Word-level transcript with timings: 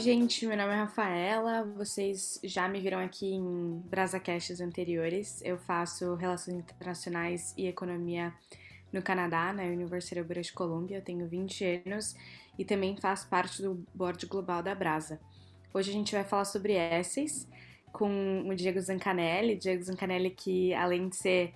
gente, 0.00 0.46
meu 0.46 0.56
nome 0.56 0.72
é 0.72 0.76
Rafaela. 0.76 1.62
Vocês 1.76 2.40
já 2.42 2.66
me 2.66 2.80
viram 2.80 2.98
aqui 2.98 3.34
em 3.34 3.82
BrasaCasts 3.84 4.58
anteriores. 4.58 5.42
Eu 5.44 5.58
faço 5.58 6.14
Relações 6.14 6.56
Internacionais 6.56 7.52
e 7.54 7.66
Economia 7.66 8.32
no 8.90 9.02
Canadá, 9.02 9.52
na 9.52 9.62
University 9.64 10.18
of 10.18 10.26
British 10.26 10.52
Columbia. 10.52 10.96
Eu 10.96 11.02
tenho 11.02 11.28
20 11.28 11.82
anos 11.84 12.16
e 12.58 12.64
também 12.64 12.96
faço 12.96 13.28
parte 13.28 13.60
do 13.60 13.84
board 13.94 14.24
global 14.24 14.62
da 14.62 14.74
Brasa. 14.74 15.20
Hoje 15.72 15.90
a 15.90 15.92
gente 15.92 16.14
vai 16.14 16.24
falar 16.24 16.46
sobre 16.46 16.72
essays 16.72 17.46
com 17.92 18.48
o 18.48 18.54
Diego 18.54 18.80
Zancanelli. 18.80 19.54
Diego 19.54 19.82
Zancanelli 19.82 20.30
que, 20.30 20.72
além 20.72 21.10
de 21.10 21.16
ser 21.16 21.52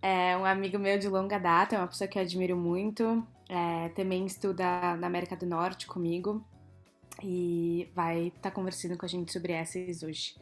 é, 0.00 0.36
um 0.36 0.44
amigo 0.44 0.78
meu 0.78 1.00
de 1.00 1.08
longa 1.08 1.38
data, 1.38 1.74
é 1.74 1.78
uma 1.78 1.88
pessoa 1.88 2.06
que 2.06 2.16
eu 2.16 2.22
admiro 2.22 2.56
muito. 2.56 3.26
É, 3.48 3.88
também 3.88 4.24
estuda 4.24 4.96
na 4.96 5.08
América 5.08 5.34
do 5.34 5.46
Norte 5.46 5.88
comigo 5.88 6.46
e 7.22 7.88
vai 7.94 8.28
estar 8.28 8.40
tá 8.40 8.50
conversando 8.50 8.96
com 8.96 9.06
a 9.06 9.08
gente 9.08 9.32
sobre 9.32 9.52
essas 9.52 10.02
hoje. 10.02 10.34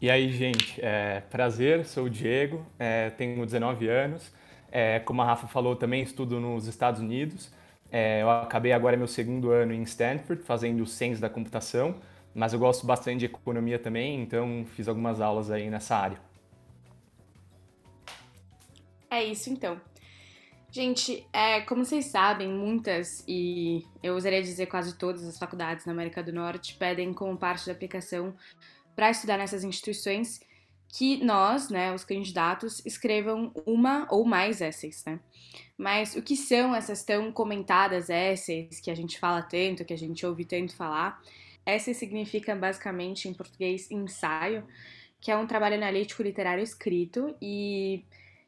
E 0.00 0.10
aí, 0.10 0.32
gente, 0.32 0.80
é, 0.80 1.20
prazer, 1.22 1.84
sou 1.84 2.04
o 2.04 2.10
Diego, 2.10 2.64
é, 2.78 3.10
tenho 3.10 3.44
19 3.44 3.88
anos. 3.88 4.32
É, 4.70 5.00
como 5.00 5.22
a 5.22 5.24
Rafa 5.24 5.46
falou, 5.46 5.74
também 5.74 6.02
estudo 6.02 6.38
nos 6.38 6.66
Estados 6.66 7.00
Unidos. 7.00 7.50
É, 7.90 8.22
eu 8.22 8.30
acabei 8.30 8.72
agora 8.72 8.96
meu 8.96 9.06
segundo 9.06 9.50
ano 9.50 9.72
em 9.72 9.82
Stanford, 9.82 10.42
fazendo 10.42 10.84
Ciência 10.86 11.22
da 11.22 11.30
Computação, 11.30 11.96
mas 12.34 12.52
eu 12.52 12.58
gosto 12.58 12.86
bastante 12.86 13.20
de 13.20 13.24
economia 13.24 13.78
também, 13.78 14.20
então 14.20 14.64
fiz 14.74 14.86
algumas 14.88 15.20
aulas 15.20 15.50
aí 15.50 15.70
nessa 15.70 15.96
área. 15.96 16.20
É 19.10 19.24
isso 19.24 19.50
então. 19.50 19.80
Gente, 20.70 21.26
é, 21.32 21.62
como 21.62 21.84
vocês 21.84 22.06
sabem, 22.06 22.48
muitas, 22.48 23.24
e 23.26 23.86
eu 24.02 24.14
usaria 24.14 24.42
dizer 24.42 24.66
quase 24.66 24.98
todas 24.98 25.26
as 25.26 25.38
faculdades 25.38 25.86
na 25.86 25.92
América 25.92 26.22
do 26.22 26.32
Norte, 26.32 26.76
pedem 26.76 27.14
como 27.14 27.38
parte 27.38 27.66
da 27.66 27.72
aplicação 27.72 28.36
para 28.94 29.10
estudar 29.10 29.38
nessas 29.38 29.64
instituições 29.64 30.40
que 30.90 31.22
nós, 31.24 31.70
né, 31.70 31.92
os 31.94 32.04
candidatos, 32.04 32.84
escrevam 32.84 33.52
uma 33.66 34.06
ou 34.10 34.24
mais 34.24 34.60
essays, 34.60 35.04
né? 35.06 35.20
Mas 35.76 36.14
o 36.16 36.22
que 36.22 36.36
são 36.36 36.74
essas 36.74 37.04
tão 37.04 37.30
comentadas 37.32 38.10
essays 38.10 38.80
que 38.80 38.90
a 38.90 38.94
gente 38.94 39.18
fala 39.18 39.42
tanto, 39.42 39.84
que 39.84 39.92
a 39.92 39.98
gente 39.98 40.24
ouve 40.26 40.44
tanto 40.44 40.74
falar? 40.74 41.22
Essay 41.64 41.94
significa 41.94 42.56
basicamente 42.56 43.28
em 43.28 43.34
português 43.34 43.90
ensaio, 43.90 44.66
que 45.20 45.30
é 45.30 45.36
um 45.36 45.46
trabalho 45.46 45.76
analítico 45.76 46.22
literário 46.22 46.62
escrito 46.62 47.34
e, 47.40 48.04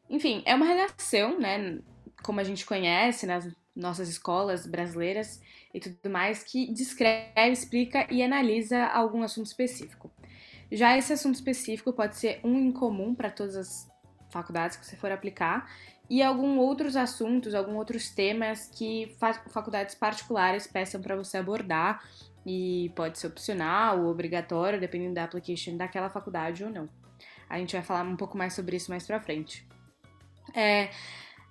enfim, 0.09 0.43
é 0.47 0.55
uma 0.55 0.65
redação, 0.65 1.39
né, 1.39 1.79
como 2.23 2.41
a 2.41 2.45
gente 2.45 2.65
conhece 2.67 3.27
nas 3.27 3.49
nossas 3.75 4.09
escolas 4.09 4.67
brasileiras 4.67 5.41
e 5.73 5.81
tudo 5.81 6.11
mais, 6.11 6.43
que 6.43 6.73
descreve, 6.73 7.53
explica 7.53 8.07
e 8.13 8.23
analisa 8.23 8.87
algum 8.87 9.23
assunto 9.23 9.47
específico. 9.47 10.11
Já 10.71 10.97
esse 10.97 11.13
assunto 11.13 11.35
específico 11.35 11.93
pode 11.93 12.17
ser 12.17 12.41
um 12.45 12.59
em 12.59 12.73
comum 12.73 13.15
para 13.15 13.31
todas 13.31 13.57
as 13.57 13.91
faculdades 14.31 14.77
que 14.77 14.87
você 14.87 14.97
for 14.97 15.11
aplicar 15.11 15.69
e 16.09 16.23
alguns 16.23 16.59
outros 16.59 16.97
assuntos, 16.97 17.55
alguns 17.55 17.77
outros 17.77 18.11
temas 18.11 18.69
que 18.69 19.17
faculdades 19.51 19.95
particulares 19.95 20.67
peçam 20.67 21.01
para 21.01 21.17
você 21.17 21.39
abordar 21.39 22.05
e 22.45 22.91
pode 22.97 23.19
ser 23.19 23.29
opcional 23.29 24.01
ou 24.01 24.11
obrigatório, 24.11 24.81
dependendo 24.81 25.15
da 25.15 25.25
application 25.25 25.77
daquela 25.77 26.11
faculdade 26.11 26.65
ou 26.65 26.71
não. 26.71 26.89
A 27.49 27.59
gente 27.59 27.75
vai 27.75 27.83
falar 27.83 28.03
um 28.03 28.17
pouco 28.17 28.37
mais 28.37 28.55
sobre 28.55 28.77
isso 28.77 28.91
mais 28.91 29.07
para 29.07 29.21
frente. 29.21 29.67
É, 30.55 30.91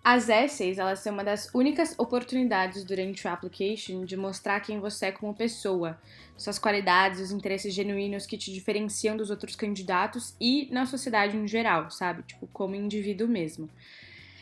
as 0.04 0.30
essays, 0.30 0.78
elas 0.78 1.00
são 1.00 1.14
uma 1.14 1.24
das 1.24 1.54
únicas 1.54 1.94
oportunidades 1.98 2.84
durante 2.84 3.28
o 3.28 3.30
application 3.30 4.06
de 4.06 4.16
mostrar 4.16 4.60
quem 4.62 4.80
você 4.80 5.08
é 5.08 5.12
como 5.12 5.34
pessoa, 5.34 6.00
suas 6.38 6.58
qualidades, 6.58 7.20
os 7.20 7.32
interesses 7.32 7.74
genuínos 7.74 8.26
que 8.26 8.38
te 8.38 8.52
diferenciam 8.52 9.18
dos 9.18 9.30
outros 9.30 9.56
candidatos 9.56 10.36
e 10.40 10.70
na 10.72 10.86
sociedade 10.86 11.36
em 11.36 11.48
geral, 11.48 11.92
sabe? 11.92 12.24
Tipo, 12.24 12.48
como 12.48 12.76
indivíduo 12.76 13.28
mesmo. 13.28 13.70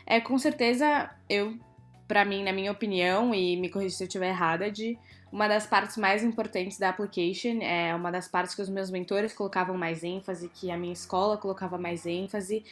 É, 0.06 0.20
com 0.20 0.38
certeza, 0.38 1.10
eu, 1.28 1.58
para 2.06 2.24
mim, 2.24 2.44
na 2.44 2.52
minha 2.52 2.70
opinião, 2.70 3.34
e 3.34 3.56
me 3.56 3.68
corrija 3.68 3.96
se 3.96 4.04
eu 4.04 4.06
estiver 4.06 4.28
errada, 4.28 4.70
de 4.70 4.96
uma 5.30 5.46
das 5.46 5.66
partes 5.66 5.96
mais 5.96 6.24
importantes 6.24 6.78
da 6.78 6.88
application, 6.88 7.60
é 7.60 7.94
uma 7.94 8.10
das 8.10 8.26
partes 8.26 8.54
que 8.54 8.62
os 8.62 8.68
meus 8.70 8.90
mentores 8.90 9.34
colocavam 9.34 9.76
mais 9.76 10.02
ênfase, 10.02 10.48
que 10.48 10.70
a 10.70 10.76
minha 10.78 10.92
escola 10.92 11.36
colocava 11.36 11.76
mais 11.76 12.06
ênfase, 12.06 12.64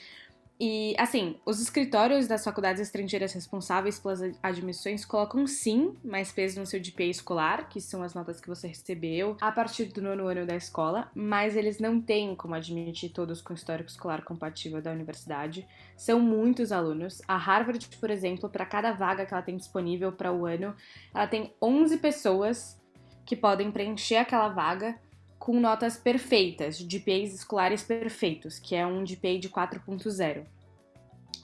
e, 0.58 0.94
assim, 0.98 1.36
os 1.44 1.60
escritórios 1.60 2.26
das 2.26 2.42
faculdades 2.42 2.80
estrangeiras 2.80 3.32
responsáveis 3.34 3.98
pelas 3.98 4.22
admissões 4.42 5.04
colocam 5.04 5.46
sim 5.46 5.94
mais 6.02 6.32
peso 6.32 6.58
no 6.58 6.66
seu 6.66 6.80
GPA 6.80 7.04
escolar, 7.04 7.68
que 7.68 7.78
são 7.78 8.02
as 8.02 8.14
notas 8.14 8.40
que 8.40 8.48
você 8.48 8.66
recebeu 8.66 9.36
a 9.40 9.52
partir 9.52 9.86
do 9.86 10.00
nono 10.00 10.26
ano 10.26 10.46
da 10.46 10.56
escola, 10.56 11.10
mas 11.14 11.56
eles 11.56 11.78
não 11.78 12.00
têm 12.00 12.34
como 12.34 12.54
admitir 12.54 13.10
todos 13.10 13.42
com 13.42 13.52
histórico 13.52 13.90
escolar 13.90 14.22
compatível 14.22 14.80
da 14.80 14.92
universidade. 14.92 15.66
São 15.94 16.18
muitos 16.18 16.72
alunos. 16.72 17.20
A 17.28 17.36
Harvard, 17.36 17.86
por 18.00 18.10
exemplo, 18.10 18.48
para 18.48 18.64
cada 18.64 18.92
vaga 18.92 19.26
que 19.26 19.34
ela 19.34 19.42
tem 19.42 19.58
disponível 19.58 20.10
para 20.10 20.32
o 20.32 20.46
ano, 20.46 20.74
ela 21.14 21.26
tem 21.26 21.52
11 21.60 21.98
pessoas 21.98 22.80
que 23.26 23.36
podem 23.36 23.70
preencher 23.70 24.16
aquela 24.16 24.48
vaga 24.48 24.98
com 25.38 25.60
notas 25.60 25.96
perfeitas, 25.96 26.78
GPAs 26.78 27.34
escolares 27.34 27.82
perfeitos, 27.82 28.58
que 28.58 28.74
é 28.74 28.86
um 28.86 29.04
GPA 29.04 29.38
de 29.38 29.48
4.0. 29.48 30.44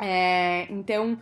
É, 0.00 0.66
então, 0.70 1.18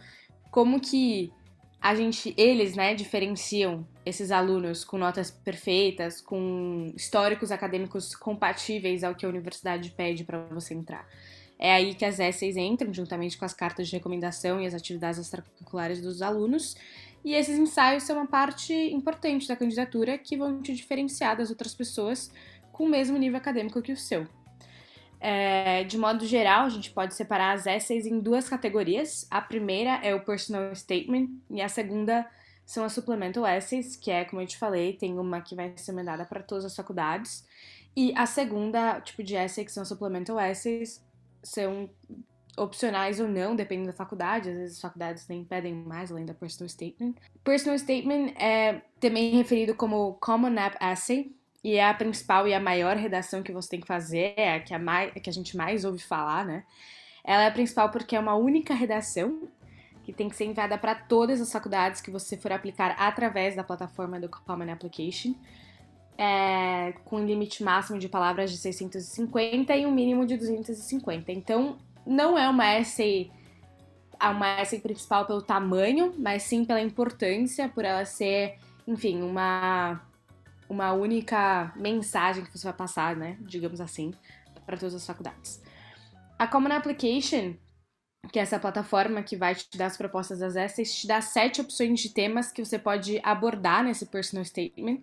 como 0.51 0.81
que 0.81 1.33
a 1.81 1.95
gente, 1.95 2.35
eles, 2.37 2.77
né, 2.77 2.95
diferenciam 2.95 3.87
esses 4.05 4.31
alunos 4.31 4.85
com 4.85 4.99
notas 4.99 5.31
perfeitas, 5.31 6.21
com 6.21 6.93
históricos 6.95 7.51
acadêmicos 7.51 8.15
compatíveis 8.15 9.03
ao 9.03 9.15
que 9.15 9.25
a 9.25 9.29
universidade 9.29 9.91
pede 9.91 10.25
para 10.25 10.39
você 10.47 10.75
entrar? 10.75 11.07
É 11.59 11.73
aí 11.73 11.95
que 11.95 12.05
as 12.05 12.19
essays 12.19 12.57
entram, 12.57 12.93
juntamente 12.93 13.37
com 13.37 13.45
as 13.45 13.53
cartas 13.53 13.89
de 13.89 13.95
recomendação 13.95 14.61
e 14.61 14.67
as 14.67 14.73
atividades 14.73 15.21
extracurriculares 15.21 16.01
dos 16.01 16.23
alunos. 16.23 16.75
E 17.23 17.35
esses 17.35 17.59
ensaios 17.59 18.05
são 18.05 18.17
uma 18.17 18.27
parte 18.27 18.73
importante 18.73 19.47
da 19.47 19.55
candidatura 19.55 20.17
que 20.17 20.39
vão 20.39 20.63
te 20.63 20.75
diferenciar 20.75 21.37
das 21.37 21.51
outras 21.51 21.75
pessoas 21.75 22.31
com 22.81 22.87
o 22.87 22.89
mesmo 22.89 23.19
nível 23.19 23.37
acadêmico 23.37 23.83
que 23.83 23.93
o 23.93 23.97
seu. 23.97 24.27
É, 25.21 25.85
de 25.85 25.99
modo 25.99 26.25
geral, 26.25 26.65
a 26.65 26.71
gente 26.71 26.91
pode 26.91 27.15
separar 27.15 27.53
as 27.53 27.67
essays 27.67 28.07
em 28.07 28.19
duas 28.19 28.49
categorias. 28.49 29.27
A 29.31 29.39
primeira 29.39 30.01
é 30.03 30.15
o 30.15 30.25
personal 30.25 30.75
statement 30.75 31.29
e 31.51 31.61
a 31.61 31.69
segunda 31.69 32.27
são 32.65 32.83
as 32.83 32.95
supplemental 32.95 33.47
essays, 33.47 33.97
que 33.97 34.11
é, 34.11 34.25
como 34.25 34.41
eu 34.41 34.47
te 34.47 34.57
falei, 34.57 34.95
tem 34.95 35.19
uma 35.19 35.43
que 35.43 35.55
vai 35.55 35.75
ser 35.77 35.93
mandada 35.93 36.25
para 36.25 36.43
todas 36.43 36.65
as 36.65 36.75
faculdades. 36.75 37.47
E 37.95 38.15
a 38.17 38.25
segunda 38.25 38.99
tipo 39.03 39.23
de 39.23 39.37
essay, 39.37 39.63
que 39.63 39.73
são 39.73 39.85
supplemental 39.85 40.41
essays, 40.41 41.05
são 41.43 41.91
opcionais 42.57 43.21
ou 43.21 43.29
não, 43.29 43.55
dependendo 43.55 43.89
da 43.89 43.93
faculdade. 43.93 44.49
Às 44.49 44.57
vezes 44.57 44.77
as 44.77 44.81
faculdades 44.81 45.29
nem 45.29 45.45
pedem 45.45 45.75
mais 45.75 46.11
além 46.11 46.25
da 46.25 46.33
personal 46.33 46.71
statement. 46.71 47.13
Personal 47.45 47.79
statement 47.79 48.33
é 48.39 48.81
também 48.99 49.37
referido 49.37 49.75
como 49.75 50.15
Common 50.15 50.59
App 50.59 50.83
Essay, 50.83 51.39
e 51.63 51.77
é 51.77 51.87
a 51.87 51.95
principal 51.95 52.49
e 52.49 52.55
a 52.55 52.61
maior 52.61 52.97
redação 52.97 53.43
que 53.43 53.53
você 53.53 53.71
tem 53.71 53.81
que 53.81 53.87
fazer, 53.87 54.35
é 54.37 54.55
a 54.55 54.61
que 54.61 54.75
a, 54.75 54.79
mais, 54.79 55.13
a 55.15 55.21
que 55.21 55.29
a 55.29 55.33
gente 55.33 55.57
mais 55.57 55.85
ouve 55.85 55.99
falar, 55.99 56.45
né? 56.45 56.65
Ela 57.23 57.45
é 57.45 57.49
a 57.49 57.53
principal 57.53 57.91
porque 57.91 58.17
é 58.17 58.21
uma 58.21 58.35
única 58.35 58.73
redação 58.73 59.49
que 60.03 60.13
tem 60.13 60.29
que 60.29 60.37
ser 60.37 60.47
enviada 60.47 60.79
para 60.79 60.95
todas 60.95 61.41
as 61.41 61.53
faculdades 61.53 62.01
que 62.01 62.11
você 62.11 62.37
for 62.37 62.51
aplicar 62.51 62.97
através 62.99 63.55
da 63.55 63.63
plataforma 63.63 64.19
do 64.19 64.29
Common 64.29 64.73
Application, 64.73 65.35
é, 66.17 66.93
com 67.05 67.17
um 67.17 67.27
limite 67.27 67.63
máximo 67.63 67.99
de 67.99 68.09
palavras 68.09 68.51
de 68.51 68.57
650 68.57 69.77
e 69.77 69.87
um 69.87 69.93
mínimo 69.93 70.27
de 70.27 70.37
250. 70.37 71.31
Então, 71.31 71.79
não 72.07 72.39
é 72.39 72.49
uma 72.49 72.75
essay, 72.79 73.31
uma 74.21 74.63
essay 74.63 74.81
principal 74.81 75.27
pelo 75.27 75.43
tamanho, 75.43 76.15
mas 76.19 76.43
sim 76.43 76.65
pela 76.65 76.81
importância, 76.81 77.69
por 77.69 77.85
ela 77.85 78.05
ser, 78.07 78.59
enfim, 78.87 79.23
uma 79.23 80.01
uma 80.71 80.93
única 80.93 81.73
mensagem 81.75 82.45
que 82.45 82.57
você 82.57 82.65
vai 82.65 82.73
passar, 82.73 83.17
né, 83.17 83.37
digamos 83.41 83.81
assim, 83.81 84.15
para 84.65 84.77
todas 84.77 84.95
as 84.95 85.05
faculdades. 85.05 85.61
A 86.39 86.47
Common 86.47 86.73
Application, 86.73 87.57
que 88.33 88.39
é 88.39 88.43
essa 88.43 88.59
plataforma 88.59 89.21
que 89.21 89.37
vai 89.37 89.53
te 89.57 89.77
dar 89.77 89.87
as 89.87 89.97
propostas 89.97 90.39
das 90.39 90.55
essays, 90.55 90.95
te 90.95 91.09
dá 91.09 91.21
sete 91.21 91.61
opções 91.61 91.99
de 91.99 92.11
temas 92.11 92.53
que 92.53 92.65
você 92.65 92.79
pode 92.79 93.21
abordar 93.25 93.83
nesse 93.83 94.07
personal 94.07 94.45
statement. 94.45 95.01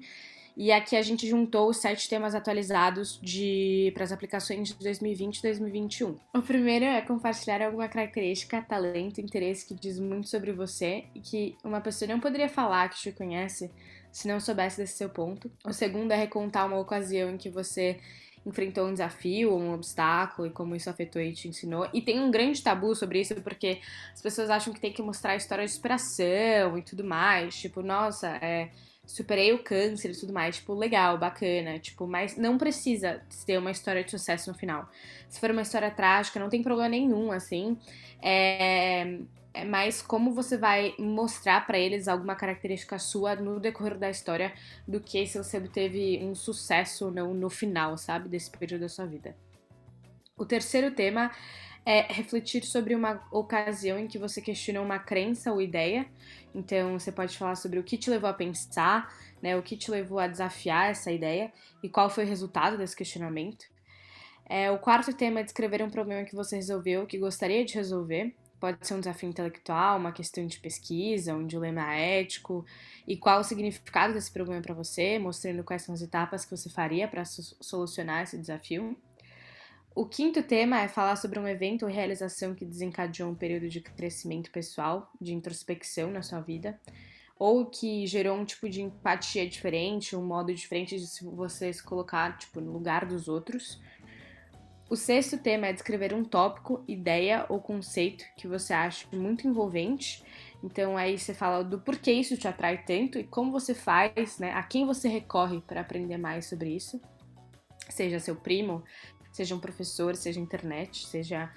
E 0.56 0.72
aqui 0.72 0.96
a 0.96 1.02
gente 1.04 1.28
juntou 1.28 1.70
os 1.70 1.78
sete 1.78 2.10
temas 2.10 2.34
atualizados 2.34 3.20
de 3.22 3.92
para 3.94 4.04
as 4.04 4.12
aplicações 4.12 4.70
de 4.70 4.74
2020 4.76 5.38
e 5.38 5.42
2021. 5.44 6.18
O 6.34 6.42
primeiro 6.42 6.86
é 6.86 7.00
compartilhar 7.02 7.62
alguma 7.62 7.88
característica, 7.88 8.60
talento, 8.64 9.22
interesse 9.22 9.68
que 9.68 9.76
diz 9.76 10.00
muito 10.00 10.28
sobre 10.28 10.52
você 10.54 11.04
e 11.14 11.20
que 11.20 11.56
uma 11.64 11.82
pessoa 11.82 12.10
não 12.10 12.20
poderia 12.20 12.50
falar 12.50 12.90
que 12.90 12.98
te 12.98 13.12
conhece 13.12 13.70
se 14.18 14.28
não 14.28 14.40
soubesse 14.40 14.78
desse 14.78 14.98
seu 14.98 15.10
ponto. 15.10 15.52
O 15.64 15.72
segundo 15.72 16.12
é 16.12 16.16
recontar 16.16 16.66
uma 16.66 16.80
ocasião 16.80 17.30
em 17.30 17.38
que 17.38 17.52
você 17.52 18.00
enfrentou 18.44 18.88
um 18.88 18.92
desafio 18.92 19.52
ou 19.52 19.60
um 19.60 19.74
obstáculo 19.76 20.48
e 20.48 20.50
como 20.50 20.76
isso 20.76 20.90
afetou 20.90 21.22
e 21.22 21.34
te 21.34 21.48
ensinou. 21.48 21.88
E 21.94 22.02
tem 22.02 22.20
um 22.20 22.32
grande 22.32 22.64
tabu 22.64 22.96
sobre 22.96 23.22
isso 23.22 23.36
porque 23.42 23.80
as 24.12 24.20
pessoas 24.20 24.50
acham 24.50 24.74
que 24.74 24.80
tem 24.80 24.92
que 24.92 25.04
mostrar 25.04 25.36
história 25.36 25.64
de 25.64 25.72
inspiração 25.72 26.76
e 26.80 26.82
tudo 26.82 27.04
mais. 27.04 27.56
Tipo, 27.58 27.84
nossa, 27.84 28.28
é, 28.42 28.72
superei 29.06 29.54
o 29.54 29.62
câncer 29.62 30.10
e 30.10 30.20
tudo 30.20 30.34
mais, 30.34 30.56
tipo, 30.56 30.74
legal, 30.74 31.20
bacana, 31.20 31.78
tipo, 31.78 32.08
mas 32.08 32.36
não 32.36 32.58
precisa 32.58 33.22
ter 33.46 33.60
uma 33.60 33.70
história 33.70 34.04
de 34.04 34.10
sucesso 34.10 34.52
no 34.52 34.58
final. 34.58 34.90
Se 35.30 35.40
for 35.40 35.52
uma 35.52 35.62
história 35.62 35.92
trágica, 35.92 36.40
não 36.40 36.50
tem 36.50 36.64
problema 36.64 36.90
nenhum, 36.90 37.32
assim. 37.32 37.78
É, 38.20 39.20
é 39.58 39.66
mais 39.66 40.02
como 40.02 40.32
você 40.32 40.56
vai 40.56 40.94
mostrar 41.00 41.66
para 41.66 41.80
eles 41.80 42.08
alguma 42.08 42.36
característica 42.36 43.00
sua 43.00 43.36
no 43.36 43.60
decorrer 43.60 43.98
da 43.98 44.10
história 44.10 44.54
do 44.88 45.00
que 45.00 45.26
se 45.26 45.38
você 45.38 45.58
obteve 45.58 46.20
um 46.24 46.36
sucesso 46.36 47.10
no, 47.10 47.34
no 47.34 47.50
final, 47.50 47.98
sabe, 47.98 48.30
desse 48.30 48.52
período 48.52 48.82
da 48.82 48.90
sua 48.90 49.06
vida. 49.06 49.36
O 50.38 50.46
terceiro 50.46 50.92
tema 50.92 51.32
é 51.84 52.02
refletir 52.02 52.64
sobre 52.66 52.94
uma 52.94 53.26
ocasião 53.32 53.98
em 53.98 54.08
que 54.08 54.20
você 54.20 54.42
questiona 54.42 54.82
uma 54.82 55.00
crença 55.00 55.52
ou 55.52 55.62
ideia. 55.62 56.06
Então, 56.54 57.00
você 57.00 57.12
pode 57.12 57.36
falar 57.36 57.56
sobre 57.56 57.80
o 57.80 57.84
que 57.84 57.98
te 57.98 58.10
levou 58.10 58.30
a 58.30 58.34
pensar, 58.34 59.12
né, 59.42 59.58
o 59.58 59.64
que 59.64 59.76
te 59.76 59.90
levou 59.90 60.20
a 60.20 60.28
desafiar 60.28 60.92
essa 60.92 61.12
ideia 61.12 61.52
e 61.82 61.90
qual 61.90 62.10
foi 62.10 62.26
o 62.26 62.28
resultado 62.28 62.78
desse 62.78 62.96
questionamento. 62.96 63.66
É, 64.46 64.70
o 64.70 64.78
quarto 64.78 65.14
tema 65.14 65.40
é 65.40 65.44
descrever 65.44 65.82
um 65.82 65.90
problema 65.90 66.24
que 66.24 66.36
você 66.36 66.58
resolveu, 66.58 67.08
que 67.08 67.18
gostaria 67.18 67.66
de 67.66 67.74
resolver. 67.74 68.36
Pode 68.60 68.88
ser 68.88 68.96
um 68.96 69.00
desafio 69.00 69.30
intelectual, 69.30 69.98
uma 70.00 70.12
questão 70.12 70.46
de 70.48 70.60
pesquisa, 70.60 71.36
um 71.36 71.46
dilema 71.46 71.94
ético, 71.94 72.66
e 73.08 73.16
qual 73.16 73.40
o 73.40 73.44
significado 73.44 74.14
desse 74.14 74.32
problema 74.32 74.62
para 74.62 74.74
você, 74.74 75.20
mostrando 75.20 75.64
quais 75.64 75.84
são 75.84 75.94
as 75.94 76.02
etapas 76.02 76.44
que 76.44 76.56
você 76.56 76.70
faria 76.70 77.08
para 77.08 77.24
solucionar 77.26 78.24
esse 78.24 78.38
desafio. 78.38 78.98
O 79.94 80.06
quinto 80.06 80.42
tema 80.44 80.80
é 80.80 80.88
falar 80.88 81.16
sobre 81.16 81.40
um 81.40 81.48
evento 81.48 81.84
ou 81.84 81.92
realização 81.92 82.54
que 82.54 82.66
desencadeou 82.66 83.32
um 83.32 83.36
período 83.36 83.68
de 83.68 83.82
crescimento 83.82 84.52
pessoal, 84.52 85.12
de 85.20 85.34
introspecção 85.34 86.12
na 86.12 86.22
sua 86.22 86.40
vida, 86.40 86.80
ou 87.40 87.66
que 87.66 88.06
gerou 88.08 88.38
um 88.38 88.46
tipo 88.46 88.70
de 88.70 88.82
empatia 88.82 89.48
diferente, 89.48 90.16
um 90.16 90.26
modo 90.26 90.54
diferente 90.54 91.00
de 91.00 91.08
você 91.26 91.72
se 91.72 91.84
colocar 91.84 92.38
tipo, 92.38 92.60
no 92.60 92.72
lugar 92.72 93.06
dos 93.06 93.28
outros. 93.28 93.80
O 94.90 94.96
sexto 94.96 95.38
tema 95.38 95.68
é 95.68 95.74
descrever 95.74 96.14
um 96.14 96.24
tópico, 96.24 96.82
ideia 96.88 97.46
ou 97.50 97.60
conceito 97.60 98.24
que 98.38 98.48
você 98.48 98.74
acha 98.74 99.06
muito 99.12 99.46
envolvente. 99.46 100.24
Então 100.64 100.96
aí 100.96 101.20
você 101.20 101.34
fala 101.34 101.62
do 101.62 101.80
porquê 101.80 102.14
isso 102.14 102.38
te 102.38 102.48
atrai 102.48 102.84
tanto 102.84 103.20
e 103.20 103.24
como 103.26 103.52
você 103.52 103.74
faz, 103.74 104.40
né? 104.40 104.54
A 104.54 104.64
quem 104.64 104.86
você 104.86 105.10
recorre 105.10 105.60
para 105.60 105.82
aprender 105.82 106.18
mais 106.18 106.46
sobre 106.46 106.70
isso. 106.70 107.02
Seja 107.90 108.20
seu 108.20 108.36
primo, 108.36 108.82
seja 109.34 109.54
um 109.54 109.60
professor, 109.60 110.16
seja 110.16 110.40
internet, 110.40 111.06
seja, 111.06 111.52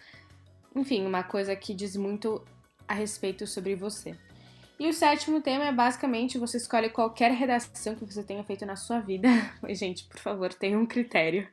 enfim, 0.74 1.06
uma 1.06 1.22
coisa 1.22 1.54
que 1.54 1.72
diz 1.72 1.96
muito 1.96 2.44
a 2.86 2.94
respeito 2.94 3.46
sobre 3.46 3.76
você. 3.76 4.16
E 4.78 4.88
o 4.88 4.92
sétimo 4.92 5.40
tema 5.40 5.66
é 5.66 5.72
basicamente 5.72 6.38
você 6.38 6.56
escolhe 6.56 6.90
qualquer 6.90 7.30
redação 7.30 7.94
que 7.94 8.04
você 8.04 8.24
tenha 8.24 8.42
feito 8.42 8.66
na 8.66 8.74
sua 8.74 8.98
vida. 8.98 9.28
Mas, 9.62 9.78
gente, 9.78 10.04
por 10.04 10.18
favor, 10.18 10.52
tenha 10.52 10.78
um 10.78 10.86
critério. 10.86 11.46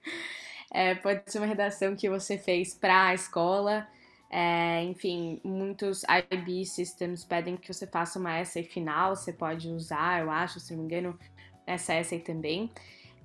É, 0.72 0.96
pode 0.96 1.24
ser 1.32 1.40
uma 1.40 1.48
redação 1.48 1.96
que 1.96 2.10
você 2.10 2.38
fez 2.38 2.74
para 2.74 3.08
a 3.08 3.14
escola. 3.14 3.88
É, 4.30 4.84
enfim, 4.84 5.40
muitos 5.44 6.04
IB 6.04 6.66
systems 6.66 7.24
pedem 7.24 7.56
que 7.56 7.72
você 7.74 7.88
faça 7.88 8.20
uma 8.20 8.40
essay 8.40 8.64
final. 8.64 9.16
Você 9.16 9.32
pode 9.32 9.70
usar, 9.70 10.22
eu 10.22 10.30
acho, 10.30 10.60
se 10.60 10.74
não 10.74 10.80
me 10.80 10.86
engano, 10.86 11.18
essa 11.66 11.94
essay 11.94 12.20
também 12.20 12.70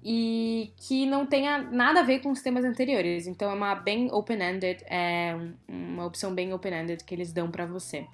e 0.04 0.72
que 0.76 1.06
não 1.06 1.24
tenha 1.24 1.58
nada 1.58 2.00
a 2.00 2.02
ver 2.02 2.20
com 2.20 2.30
os 2.30 2.42
temas 2.42 2.64
anteriores. 2.64 3.26
Então 3.26 3.50
é 3.50 3.54
uma 3.54 3.74
bem 3.74 4.10
open-ended, 4.12 4.82
é 4.86 5.34
uma 5.68 6.04
opção 6.04 6.34
bem 6.34 6.52
open-ended 6.52 7.04
que 7.04 7.14
eles 7.14 7.32
dão 7.32 7.50
para 7.50 7.66
você. 7.66 8.06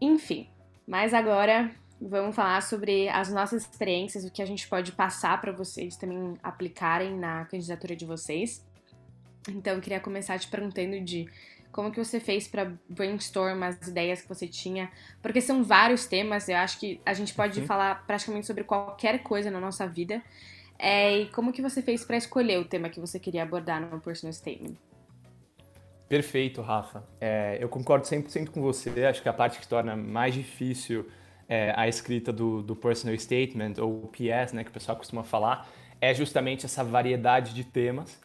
Enfim, 0.00 0.48
mas 0.86 1.12
agora 1.12 1.70
vamos 2.00 2.34
falar 2.34 2.62
sobre 2.62 3.08
as 3.08 3.32
nossas 3.32 3.62
experiências, 3.62 4.24
o 4.24 4.30
que 4.30 4.40
a 4.40 4.46
gente 4.46 4.68
pode 4.68 4.92
passar 4.92 5.40
para 5.40 5.52
vocês 5.52 5.96
também 5.96 6.36
aplicarem 6.42 7.16
na 7.16 7.44
candidatura 7.46 7.96
de 7.96 8.06
vocês. 8.06 8.64
Então 9.48 9.74
eu 9.74 9.80
queria 9.80 10.00
começar 10.00 10.38
te 10.38 10.48
perguntando 10.48 11.00
de 11.00 11.28
como 11.72 11.90
que 11.90 12.02
você 12.02 12.18
fez 12.18 12.48
para 12.48 12.72
brainstorm 12.88 13.62
as 13.62 13.86
ideias 13.86 14.22
que 14.22 14.28
você 14.28 14.46
tinha? 14.46 14.90
Porque 15.22 15.40
são 15.40 15.62
vários 15.62 16.06
temas, 16.06 16.48
eu 16.48 16.56
acho 16.56 16.78
que 16.78 17.00
a 17.04 17.12
gente 17.12 17.34
pode 17.34 17.60
uhum. 17.60 17.66
falar 17.66 18.06
praticamente 18.06 18.46
sobre 18.46 18.64
qualquer 18.64 19.22
coisa 19.22 19.50
na 19.50 19.60
nossa 19.60 19.86
vida. 19.86 20.22
É, 20.78 21.18
e 21.18 21.26
como 21.30 21.52
que 21.52 21.60
você 21.60 21.82
fez 21.82 22.04
para 22.04 22.16
escolher 22.16 22.58
o 22.58 22.64
tema 22.64 22.88
que 22.88 23.00
você 23.00 23.18
queria 23.18 23.42
abordar 23.42 23.80
no 23.80 24.00
personal 24.00 24.32
statement? 24.32 24.74
Perfeito, 26.08 26.62
Rafa. 26.62 27.04
É, 27.20 27.58
eu 27.60 27.68
concordo 27.68 28.06
100% 28.06 28.50
com 28.50 28.62
você. 28.62 29.04
Acho 29.04 29.20
que 29.20 29.28
a 29.28 29.32
parte 29.32 29.58
que 29.58 29.68
torna 29.68 29.94
mais 29.94 30.32
difícil 30.32 31.06
é, 31.48 31.72
a 31.74 31.88
escrita 31.88 32.32
do, 32.32 32.62
do, 32.62 32.76
personal 32.76 33.18
statement, 33.18 33.74
ou 33.78 34.10
PS, 34.12 34.52
né, 34.52 34.62
que 34.62 34.70
o 34.70 34.72
pessoal 34.72 34.96
costuma 34.96 35.22
falar, 35.22 35.68
é 36.00 36.12
justamente 36.12 36.66
essa 36.66 36.84
variedade 36.84 37.54
de 37.54 37.64
temas. 37.64 38.20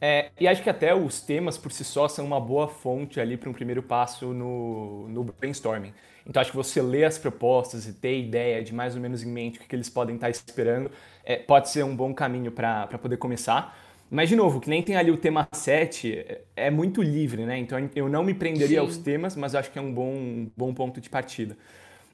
É, 0.00 0.30
e 0.38 0.46
acho 0.46 0.62
que 0.62 0.70
até 0.70 0.94
os 0.94 1.20
temas 1.20 1.58
por 1.58 1.72
si 1.72 1.84
só 1.84 2.06
são 2.06 2.24
uma 2.24 2.40
boa 2.40 2.68
fonte 2.68 3.20
ali 3.20 3.36
para 3.36 3.50
um 3.50 3.52
primeiro 3.52 3.82
passo 3.82 4.26
no, 4.26 5.08
no 5.08 5.24
brainstorming. 5.24 5.92
Então 6.24 6.40
acho 6.40 6.50
que 6.50 6.56
você 6.56 6.80
ler 6.80 7.04
as 7.04 7.18
propostas 7.18 7.86
e 7.86 7.92
ter 7.92 8.20
ideia 8.20 8.62
de 8.62 8.72
mais 8.72 8.94
ou 8.94 9.00
menos 9.00 9.24
em 9.24 9.28
mente 9.28 9.58
o 9.58 9.62
que, 9.62 9.74
eles 9.74 9.88
podem 9.88 10.14
estar 10.14 10.30
esperando 10.30 10.90
é, 11.24 11.36
pode 11.36 11.70
ser 11.70 11.84
um 11.84 11.96
bom 11.96 12.14
caminho 12.14 12.52
para 12.52 12.86
poder 12.98 13.16
começar. 13.16 13.76
Mas, 14.10 14.30
de 14.30 14.36
novo, 14.36 14.58
que 14.60 14.70
nem 14.70 14.82
tem 14.82 14.96
ali 14.96 15.10
o 15.10 15.18
tema 15.18 15.46
7, 15.52 16.14
é, 16.18 16.40
é 16.56 16.70
muito 16.70 17.02
livre, 17.02 17.44
né? 17.44 17.58
Então 17.58 17.78
eu 17.94 18.08
não 18.08 18.24
me 18.24 18.32
prenderia 18.32 18.78
Sim. 18.78 18.86
aos 18.86 18.96
temas, 18.96 19.36
mas 19.36 19.54
acho 19.54 19.70
que 19.70 19.78
é 19.78 19.82
um 19.82 19.92
bom, 19.92 20.12
um 20.14 20.50
bom 20.56 20.72
ponto 20.72 21.00
de 21.00 21.10
partida. 21.10 21.56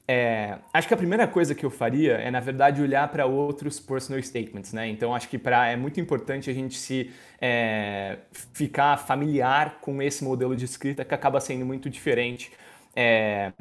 É, 0.07 0.59
acho 0.71 0.87
que 0.87 0.93
a 0.93 0.97
primeira 0.97 1.27
coisa 1.27 1.55
que 1.55 1.65
eu 1.65 1.71
faria 1.71 2.13
é, 2.13 2.29
na 2.29 2.39
verdade, 2.39 2.81
olhar 2.81 3.07
para 3.07 3.25
outros 3.25 3.79
personal 3.79 4.21
statements, 4.21 4.71
né? 4.71 4.87
Então, 4.87 5.15
acho 5.15 5.27
que 5.27 5.37
pra, 5.37 5.67
é 5.67 5.75
muito 5.75 5.99
importante 5.99 6.49
a 6.49 6.53
gente 6.53 6.77
se 6.77 7.11
é, 7.41 8.17
ficar 8.53 8.97
familiar 8.97 9.79
com 9.81 9.99
esse 10.01 10.23
modelo 10.23 10.55
de 10.55 10.65
escrita 10.65 11.03
que 11.03 11.13
acaba 11.13 11.39
sendo 11.39 11.65
muito 11.65 11.89
diferente 11.89 12.51
é, 12.95 13.51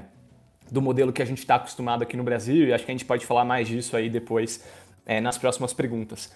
do 0.70 0.82
modelo 0.82 1.12
que 1.12 1.22
a 1.22 1.24
gente 1.24 1.38
está 1.38 1.54
acostumado 1.54 2.02
aqui 2.02 2.16
no 2.16 2.22
Brasil, 2.22 2.68
e 2.68 2.74
acho 2.74 2.84
que 2.84 2.90
a 2.90 2.94
gente 2.94 3.06
pode 3.06 3.24
falar 3.24 3.44
mais 3.44 3.66
disso 3.66 3.96
aí 3.96 4.10
depois 4.10 4.64
é, 5.06 5.20
nas 5.22 5.38
próximas 5.38 5.72
perguntas. 5.72 6.30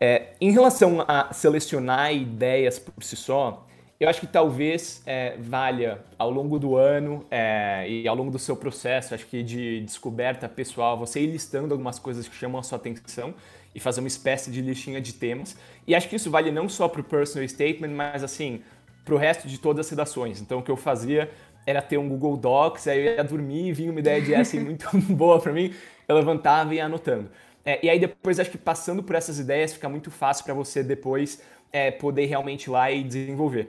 É, 0.00 0.34
em 0.40 0.52
relação 0.52 1.04
a 1.08 1.32
selecionar 1.32 2.12
ideias 2.14 2.78
por 2.78 3.02
si 3.02 3.16
só, 3.16 3.66
eu 4.00 4.08
acho 4.08 4.20
que 4.20 4.26
talvez 4.26 5.02
é, 5.06 5.36
valha 5.38 6.00
ao 6.18 6.30
longo 6.30 6.58
do 6.58 6.76
ano 6.76 7.24
é, 7.30 7.86
e 7.88 8.08
ao 8.08 8.14
longo 8.14 8.30
do 8.30 8.38
seu 8.38 8.56
processo, 8.56 9.14
acho 9.14 9.26
que 9.26 9.42
de 9.42 9.80
descoberta 9.82 10.48
pessoal, 10.48 10.98
você 10.98 11.20
ir 11.20 11.26
listando 11.26 11.72
algumas 11.72 11.98
coisas 11.98 12.26
que 12.26 12.34
chamam 12.34 12.58
a 12.58 12.62
sua 12.62 12.76
atenção 12.76 13.34
e 13.74 13.80
fazer 13.80 14.00
uma 14.00 14.08
espécie 14.08 14.50
de 14.50 14.60
listinha 14.60 15.00
de 15.00 15.14
temas. 15.14 15.56
E 15.86 15.94
acho 15.94 16.08
que 16.08 16.16
isso 16.16 16.30
vale 16.30 16.50
não 16.50 16.68
só 16.68 16.88
para 16.88 17.00
o 17.00 17.04
personal 17.04 17.48
statement, 17.48 17.90
mas 17.90 18.24
assim, 18.24 18.62
para 19.04 19.14
o 19.14 19.18
resto 19.18 19.46
de 19.46 19.58
todas 19.58 19.86
as 19.86 19.90
redações. 19.90 20.40
Então 20.40 20.58
o 20.58 20.62
que 20.62 20.70
eu 20.70 20.76
fazia 20.76 21.30
era 21.66 21.80
ter 21.80 21.96
um 21.96 22.08
Google 22.08 22.36
Docs, 22.36 22.88
aí 22.88 22.98
eu 22.98 23.14
ia 23.14 23.24
dormir 23.24 23.68
e 23.68 23.72
vinha 23.72 23.90
uma 23.90 24.00
ideia 24.00 24.20
de 24.20 24.34
essay 24.34 24.58
muito 24.60 24.88
boa 25.14 25.40
para 25.40 25.52
mim, 25.52 25.72
eu 26.08 26.16
levantava 26.16 26.74
e 26.74 26.78
ia 26.78 26.86
anotando. 26.86 27.30
É, 27.64 27.78
e 27.84 27.88
aí 27.88 27.98
depois 27.98 28.38
acho 28.38 28.50
que 28.50 28.58
passando 28.58 29.02
por 29.02 29.14
essas 29.16 29.38
ideias 29.38 29.72
fica 29.72 29.88
muito 29.88 30.10
fácil 30.10 30.44
para 30.44 30.52
você 30.52 30.82
depois 30.82 31.40
é, 31.72 31.90
poder 31.90 32.26
realmente 32.26 32.64
ir 32.64 32.70
lá 32.70 32.90
e 32.90 33.02
desenvolver. 33.02 33.68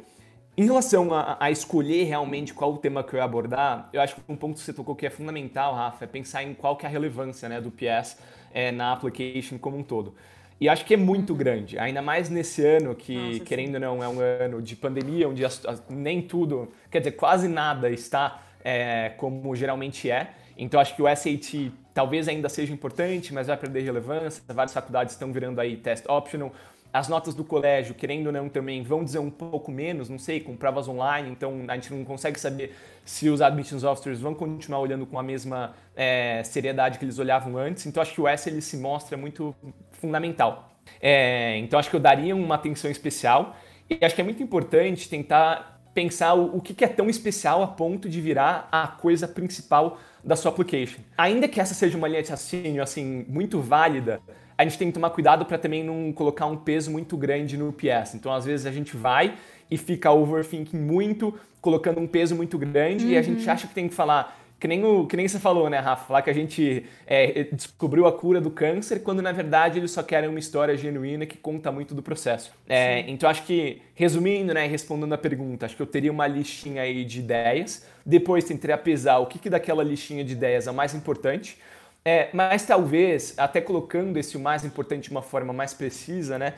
Em 0.58 0.66
relação 0.66 1.14
a, 1.14 1.36
a, 1.38 1.52
escolher 1.52 2.06
realmente 2.06 2.54
qual 2.54 2.74
o 2.74 2.78
tema 2.78 3.04
que 3.04 3.14
eu 3.14 3.18
ia 3.18 3.26
abordar, 3.26 3.90
eu 3.92 4.02
acho 4.02 4.16
que 4.16 4.22
um 4.30 4.38
ponto 4.38 4.56
que 4.56 4.62
você 4.62 4.72
tocou 4.72 4.96
que 4.96 5.06
é 5.06 5.10
fundamental, 5.10 5.76
Rafa, 5.76 6.06
é 6.06 6.08
pensar 6.08 6.44
em 6.44 6.54
qual 6.54 6.78
que 6.78 6.86
é 6.86 6.90
a 6.90 6.92
relevância 6.92 7.50
né, 7.50 7.60
do 7.60 7.70
PS 7.70 8.18
é, 8.54 8.72
na 8.72 8.94
application 8.94 9.58
como 9.58 9.78
um 9.78 9.84
todo. 9.84 10.16
E 10.60 10.70
acho 10.70 10.86
que 10.86 10.94
é 10.94 10.98
muito 10.98 11.36
grande, 11.36 11.78
ainda 11.78 12.02
mais 12.02 12.30
nesse 12.30 12.66
ano 12.66 12.96
que, 12.96 13.18
Nossa, 13.18 13.40
querendo 13.42 13.76
ou 13.76 13.82
não, 13.82 14.02
é 14.02 14.08
um 14.08 14.20
ano 14.22 14.62
de 14.62 14.78
pandemia, 14.78 15.28
onde 15.28 15.44
as, 15.44 15.66
as, 15.66 15.84
nem 15.90 16.22
tudo, 16.22 16.72
quer 16.90 17.00
dizer, 17.00 17.12
quase 17.12 17.50
nada 17.50 17.90
está 17.90 18.42
é, 18.64 19.10
como 19.18 19.54
geralmente 19.56 20.10
é. 20.10 20.32
Então 20.58 20.80
acho 20.80 20.96
que 20.96 21.02
o 21.02 21.14
SAT 21.14 21.72
talvez 21.94 22.30
ainda 22.30 22.48
seja 22.48 22.74
importante, 22.74 23.34
mas 23.34 23.48
vai 23.48 23.58
perder 23.58 23.82
relevância. 23.82 24.42
Várias 24.48 24.74
faculdades 24.74 25.14
estão 25.14 25.34
virando 25.34 25.60
aí 25.60 25.76
test 25.76 26.06
optional. 26.08 26.54
As 26.96 27.10
notas 27.10 27.36
do 27.36 27.44
colégio, 27.44 27.94
querendo 27.94 28.28
ou 28.28 28.32
não, 28.32 28.48
também 28.48 28.82
vão 28.82 29.04
dizer 29.04 29.20
um 29.20 29.30
pouco 29.30 29.70
menos, 29.70 30.08
não 30.08 30.18
sei, 30.18 30.40
com 30.40 30.56
provas 30.56 30.88
online, 30.88 31.30
então 31.30 31.66
a 31.68 31.75
gente 31.75 31.94
não 31.94 32.06
consegue 32.06 32.40
saber 32.40 32.74
se 33.04 33.28
os 33.28 33.42
admissions 33.42 33.84
officers 33.84 34.22
vão 34.22 34.34
continuar 34.34 34.80
olhando 34.80 35.06
com 35.06 35.20
a 35.20 35.24
mesma 35.24 35.74
é, 35.94 36.42
seriedade 36.46 36.98
que 36.98 37.04
eles 37.04 37.20
olhavam 37.20 37.58
antes. 37.58 37.86
Então 37.86 38.02
acho 38.02 38.14
que 38.14 38.22
o 38.22 38.25
S 38.25 38.50
ele 38.50 38.62
se 38.62 38.78
mostra 38.78 39.18
muito 39.18 39.54
fundamental. 39.92 40.74
É, 41.02 41.58
então 41.58 41.78
acho 41.78 41.90
que 41.90 41.98
eu 41.98 42.00
daria 42.00 42.34
uma 42.34 42.56
atenção 42.56 42.90
especial 42.90 43.58
e 43.90 44.00
acho 44.02 44.16
que 44.16 44.22
é 44.22 44.24
muito 44.24 44.42
importante 44.42 45.10
tentar 45.10 45.82
pensar 45.94 46.34
o, 46.34 46.56
o 46.56 46.62
que, 46.62 46.74
que 46.74 46.86
é 46.86 46.88
tão 46.88 47.10
especial 47.10 47.62
a 47.62 47.68
ponto 47.68 48.08
de 48.08 48.22
virar 48.22 48.70
a 48.72 48.88
coisa 48.88 49.28
principal 49.28 49.98
da 50.24 50.38
sua 50.38 50.50
application. 50.50 51.02
Ainda 51.18 51.46
que 51.50 51.60
essa 51.60 51.74
seja 51.74 51.98
uma 51.98 52.08
linha 52.08 52.24
de 52.24 52.30
raciocínio 52.30 52.82
assim 52.82 53.25
muito 53.28 53.60
válida, 53.60 54.22
a 54.58 54.64
gente 54.64 54.78
tem 54.78 54.88
que 54.88 54.94
tomar 54.94 55.10
cuidado 55.10 55.46
para 55.46 55.58
também 55.58 55.84
não 55.84 56.12
colocar 56.14 56.46
um 56.46 56.58
peso 56.58 56.92
muito 56.92 57.18
grande 57.18 57.58
no 57.58 57.74
PS. 57.74 58.16
Então, 58.16 58.32
às 58.32 58.46
vezes, 58.46 58.66
a 58.66 58.72
gente 58.72 58.96
vai 58.96 59.36
e 59.70 59.78
fica 59.78 60.12
overthinking 60.12 60.78
muito, 60.78 61.34
colocando 61.62 62.00
um 62.00 62.08
peso 62.08 62.36
muito 62.36 62.58
grande, 62.58 63.06
uhum. 63.06 63.12
e 63.12 63.18
a 63.18 63.22
gente 63.22 63.46
uhum. 63.46 63.52
acha 63.52 63.68
que 63.68 63.74
tem 63.74 63.88
que 63.88 63.96
falar 63.96 64.40
que 64.60 64.68
nem, 64.68 64.84
o, 64.84 65.06
que 65.06 65.18
nem 65.18 65.28
você 65.28 65.38
falou, 65.38 65.70
né, 65.70 65.80
Rafa? 65.80 66.06
Falar 66.06 66.22
que 66.22 66.30
a 66.30 66.34
gente 66.34 66.86
é, 67.06 67.44
descobriu 67.52 68.08
a 68.08 68.14
cura 68.14 68.40
do 68.40 68.50
câncer, 68.50 69.00
quando 69.00 69.22
na 69.22 69.32
verdade 69.32 69.80
eles 69.80 69.92
só 69.92 70.02
querem 70.02 70.30
uma 70.30 70.40
história 70.40 70.78
genuína 70.78 71.26
que 71.26 71.38
conta 71.38 71.72
muito 71.72 71.94
do 71.94 72.02
processo. 72.02 72.52
É, 72.68 73.02
então 73.02 73.30
acho 73.30 73.44
que, 73.44 73.82
resumindo, 73.94 74.54
né, 74.54 74.66
respondendo 74.66 75.14
a 75.14 75.18
pergunta, 75.18 75.66
acho 75.66 75.76
que 75.76 75.82
eu 75.82 75.88
teria 75.88 76.12
uma 76.12 76.26
listinha 76.26 76.84
aí 76.84 77.04
de 77.04 77.20
ideias, 77.20 77.86
depois 78.06 78.46
tentaria 78.46 78.78
pesar 78.78 79.20
o 79.20 79.26
que, 79.26 79.38
que 79.38 79.50
daquela 79.50 79.84
listinha 79.84 80.24
de 80.24 80.34
ideias 80.34 80.68
é 80.68 80.72
o 80.72 80.74
mais 80.74 80.96
importante, 80.96 81.60
é, 82.08 82.30
mas 82.32 82.64
talvez, 82.64 83.34
até 83.36 83.60
colocando 83.60 84.16
esse 84.18 84.38
o 84.38 84.40
mais 84.40 84.64
importante 84.64 85.06
de 85.06 85.12
uma 85.12 85.24
forma 85.24 85.52
mais 85.52 85.74
precisa, 85.74 86.38
né? 86.38 86.54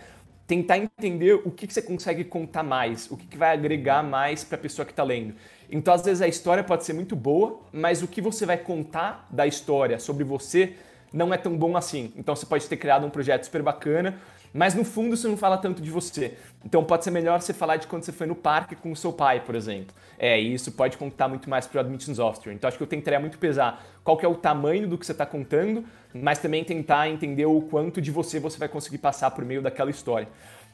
Tentar 0.46 0.78
entender 0.78 1.36
o 1.36 1.50
que, 1.50 1.66
que 1.66 1.74
você 1.74 1.82
consegue 1.82 2.26
contar 2.26 2.64
mais, 2.64 3.10
o 3.10 3.16
que, 3.16 3.26
que 3.26 3.38
vai 3.38 3.54
agregar 3.54 4.04
mais 4.04 4.44
para 4.44 4.58
a 4.58 4.60
pessoa 4.60 4.86
que 4.86 4.92
está 4.92 5.04
lendo. 5.04 5.36
Então, 5.72 5.94
às 5.94 6.02
vezes, 6.02 6.22
a 6.22 6.28
história 6.28 6.64
pode 6.66 6.84
ser 6.84 6.92
muito 6.92 7.16
boa, 7.16 7.62
mas 7.72 8.02
o 8.04 8.08
que 8.08 8.22
você 8.22 8.46
vai 8.46 8.58
contar 8.58 9.26
da 9.32 9.48
história 9.48 10.00
sobre 10.00 10.26
você 10.26 10.74
não 11.14 11.34
é 11.34 11.38
tão 11.38 11.58
bom 11.58 11.78
assim. 11.78 12.12
Então, 12.18 12.36
você 12.36 12.46
pode 12.46 12.68
ter 12.68 12.76
criado 12.76 13.06
um 13.06 13.10
projeto 13.10 13.46
super 13.46 13.62
bacana, 13.62 14.20
mas 14.58 14.74
no 14.74 14.84
fundo 14.84 15.14
isso 15.14 15.30
não 15.30 15.38
fala 15.38 15.56
tanto 15.56 15.84
de 15.84 15.92
você. 15.92 16.34
Então 16.66 16.84
pode 16.84 17.04
ser 17.04 17.12
melhor 17.12 17.40
você 17.40 17.54
falar 17.54 17.78
de 17.78 17.86
quando 17.86 18.04
você 18.04 18.12
foi 18.12 18.26
no 18.26 18.34
parque 18.34 18.76
com 18.76 18.92
o 18.92 18.96
seu 18.96 19.14
pai, 19.14 19.40
por 19.40 19.54
exemplo. 19.54 19.96
É, 20.18 20.42
e 20.42 20.52
isso 20.52 20.72
pode 20.72 20.98
contar 20.98 21.28
muito 21.28 21.48
mais 21.48 21.68
para 21.68 21.78
o 21.78 21.82
Admissions 21.82 22.18
Officer. 22.18 22.52
Então 22.52 22.68
acho 22.68 22.76
que 22.76 22.84
eu 22.84 22.88
tentaria 22.88 23.20
muito 23.20 23.38
pesar 23.38 23.86
qual 24.04 24.18
que 24.18 24.26
é 24.26 24.28
o 24.28 24.34
tamanho 24.34 24.88
do 24.88 24.98
que 24.98 25.06
você 25.06 25.12
está 25.12 25.28
contando, 25.28 25.86
mas 26.12 26.40
também 26.40 26.64
tentar 26.64 27.08
entender 27.08 27.46
o 27.46 27.62
quanto 27.62 28.02
de 28.02 28.10
você 28.10 28.40
você 28.40 28.58
vai 28.58 28.68
conseguir 28.68 28.98
passar 28.98 29.30
por 29.30 29.46
meio 29.46 29.62
daquela 29.62 29.92
história. 29.92 30.28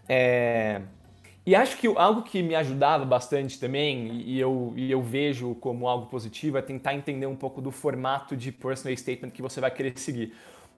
É... 0.07 0.79
E 1.45 1.53
acho 1.53 1.75
que 1.75 1.87
algo 1.87 2.21
que 2.21 2.41
me 2.41 2.55
ajudava 2.55 3.03
bastante 3.03 3.59
também, 3.59 4.21
e 4.21 4.39
eu, 4.39 4.71
e 4.77 4.89
eu 4.89 5.01
vejo 5.01 5.55
como 5.55 5.89
algo 5.89 6.05
positivo, 6.05 6.57
é 6.57 6.61
tentar 6.61 6.95
entender 6.95 7.25
um 7.25 7.35
pouco 7.35 7.61
do 7.61 7.69
formato 7.69 8.37
de 8.37 8.49
personal 8.49 8.95
statement 8.95 9.31
que 9.31 9.41
você 9.41 9.59
vai 9.59 9.69
querer 9.69 9.91
seguir. 9.99 10.33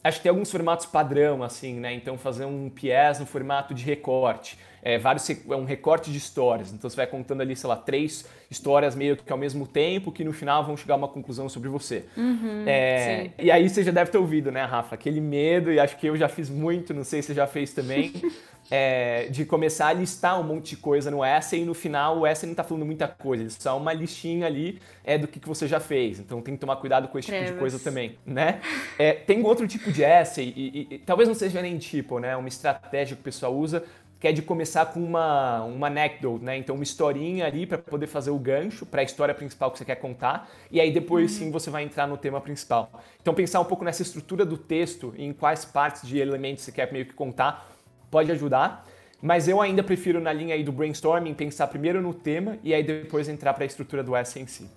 Acho 0.06 0.20
que 0.20 0.24
tem 0.24 0.30
alguns 0.30 0.52
formatos 0.52 0.86
padrão, 0.86 1.42
assim, 1.42 1.80
né? 1.80 1.92
Então, 1.92 2.16
fazer 2.16 2.46
um 2.46 2.70
PS 2.70 3.20
no 3.20 3.26
formato 3.26 3.74
de 3.74 3.84
recorte. 3.84 4.56
É, 4.84 5.00
vários, 5.00 5.28
é 5.28 5.56
um 5.56 5.66
recorte 5.66 6.12
de 6.12 6.18
histórias. 6.20 6.72
Então, 6.72 6.88
você 6.88 6.96
vai 6.96 7.08
contando 7.08 7.42
ali, 7.42 7.56
sei 7.56 7.68
lá, 7.68 7.76
três 7.76 8.24
histórias 8.48 8.94
meio 8.94 9.18
que 9.18 9.32
ao 9.32 9.38
mesmo 9.40 9.66
tempo, 9.66 10.12
que 10.12 10.24
no 10.24 10.32
final 10.32 10.64
vão 10.64 10.78
chegar 10.78 10.94
a 10.94 10.98
uma 10.98 11.08
conclusão 11.08 11.50
sobre 11.50 11.70
você. 11.70 12.06
Uhum, 12.16 12.66
é, 12.68 13.32
e 13.40 13.50
aí 13.50 13.68
você 13.68 13.84
já 13.84 13.92
deve 13.92 14.12
ter 14.12 14.20
ouvido, 14.20 14.52
né, 14.52 14.64
Rafa? 14.64 14.94
Aquele 14.94 15.20
medo, 15.20 15.72
e 15.72 15.80
acho 15.80 15.98
que 15.98 16.06
eu 16.06 16.16
já 16.16 16.30
fiz 16.30 16.52
muito, 16.52 16.94
não 16.94 17.04
sei 17.04 17.24
se 17.24 17.30
você 17.30 17.34
já 17.34 17.48
fez 17.48 17.74
também. 17.74 18.14
é, 18.70 19.28
de 19.30 19.46
começar 19.46 19.88
a 19.88 19.94
listar 19.94 20.40
um 20.40 20.44
monte 20.44 20.72
de 20.72 20.78
coisa 20.78 21.12
no 21.12 21.24
essay 21.24 21.62
e 21.62 21.66
no 21.66 21.74
final 21.74 22.20
o 22.20 22.28
essay 22.28 22.48
não 22.48 22.54
está 22.54 22.64
falando 22.64 22.86
muita 22.86 23.08
coisa, 23.08 23.44
ele 23.44 23.50
só 23.52 23.78
uma 23.78 23.94
listinha 23.94 24.48
ali 24.48 24.80
é 25.04 25.18
do 25.18 25.28
que, 25.28 25.40
que 25.40 25.48
você 25.48 25.68
já 25.68 25.80
fez. 25.80 26.20
Então 26.20 26.42
tem 26.42 26.56
que 26.56 26.60
tomar 26.60 26.78
cuidado 26.78 27.08
com 27.08 27.20
esse 27.20 27.32
tipo 27.32 27.46
de 27.46 27.54
coisa 27.54 27.80
também, 27.80 28.18
né? 28.26 28.62
É, 28.98 29.14
tem 29.14 29.44
outro 29.44 29.68
tipo 29.68 29.92
de 29.92 30.04
essay, 30.04 30.54
e, 30.56 30.88
e, 30.90 30.96
e, 30.96 31.00
talvez 31.00 31.28
não 31.28 31.36
seja 31.36 31.62
nem 31.62 31.78
tipo, 31.78 32.20
né? 32.20 32.36
Uma 32.36 32.48
estratégia 32.48 33.16
que 33.16 33.22
o 33.22 33.24
pessoal 33.24 33.56
usa, 33.56 33.84
que 34.20 34.28
é 34.28 34.32
de 34.32 34.42
começar 34.42 34.88
com 34.88 35.00
uma, 35.00 35.64
uma 35.64 35.88
anecdote, 35.88 36.44
né? 36.44 36.58
Então 36.58 36.74
uma 36.76 36.84
historinha 36.84 37.46
ali 37.46 37.68
para 37.68 37.78
poder 37.78 38.08
fazer 38.08 38.32
o 38.32 38.40
gancho 38.40 38.86
para 38.86 39.02
a 39.02 39.04
história 39.04 39.36
principal 39.36 39.70
que 39.70 39.78
você 39.78 39.86
quer 39.86 39.96
contar, 39.96 40.50
e 40.72 40.82
aí 40.82 40.92
depois 40.92 41.34
uhum. 41.34 41.38
sim 41.38 41.52
você 41.52 41.70
vai 41.70 41.84
entrar 41.84 42.08
no 42.08 42.18
tema 42.18 42.42
principal. 42.42 42.90
Então 43.22 43.34
pensar 43.34 43.60
um 43.60 43.66
pouco 43.66 43.84
nessa 43.84 44.02
estrutura 44.02 44.44
do 44.44 44.58
texto, 44.58 45.14
em 45.18 45.32
quais 45.34 45.66
partes 45.66 46.08
de 46.08 46.18
elementos 46.18 46.64
você 46.64 46.72
quer 46.72 46.92
meio 46.92 47.06
que 47.06 47.14
contar, 47.14 47.75
pode 48.16 48.32
ajudar. 48.32 48.88
Mas 49.22 49.50
eu 49.50 49.60
ainda 49.60 49.84
prefiro 49.84 50.22
na 50.22 50.32
linha 50.32 50.56
aí 50.56 50.64
do 50.64 50.72
brainstorming 50.72 51.34
pensar 51.34 51.68
primeiro 51.68 52.02
no 52.02 52.14
tema 52.14 52.58
e 52.64 52.74
aí 52.74 52.82
depois 52.82 53.28
entrar 53.28 53.54
para 53.54 53.66
a 53.66 53.68
estrutura 53.68 54.02
do 54.02 54.16
essay 54.16 54.44
em 54.44 54.48
si. 54.48 54.70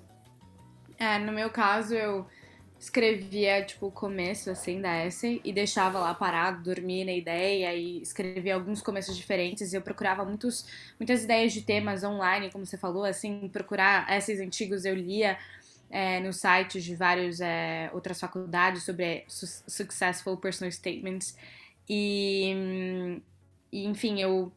É, 0.99 1.21
no 1.21 1.30
meu 1.30 1.49
caso 1.49 1.95
eu 1.95 2.26
escrevia 2.80 3.62
tipo 3.64 3.87
o 3.87 3.92
começo 3.92 4.50
assim 4.50 4.80
da 4.80 5.04
essay 5.04 5.40
e 5.45 5.52
deixava 5.52 6.00
lá 6.00 6.12
parado, 6.14 6.64
dormia 6.64 7.04
na 7.04 7.12
ideia 7.12 7.73
e 7.75 8.02
escrevia 8.02 8.57
alguns 8.57 8.83
começos 8.83 9.16
diferentes. 9.16 9.73
Eu 9.73 9.83
procurava 9.83 10.25
muitos, 10.25 10.66
muitas 10.99 11.23
ideias 11.23 11.52
de 11.52 11.62
temas 11.62 12.02
online, 12.02 12.50
como 12.50 12.66
você 12.66 12.76
falou, 12.76 13.04
assim, 13.04 13.49
procurar 13.52 14.11
essays 14.11 14.40
antigos 14.40 14.85
eu 14.85 14.97
lia 14.97 15.38
é, 15.88 16.18
nos 16.18 16.38
sites 16.38 16.83
de 16.83 16.97
várias 16.97 17.40
é, 17.40 17.88
outras 17.92 18.18
faculdades 18.18 18.83
sobre 18.83 19.25
successful 19.28 20.37
personal 20.37 20.73
statements 20.73 21.37
e, 21.88 23.21
enfim, 23.73 24.21
eu 24.21 24.52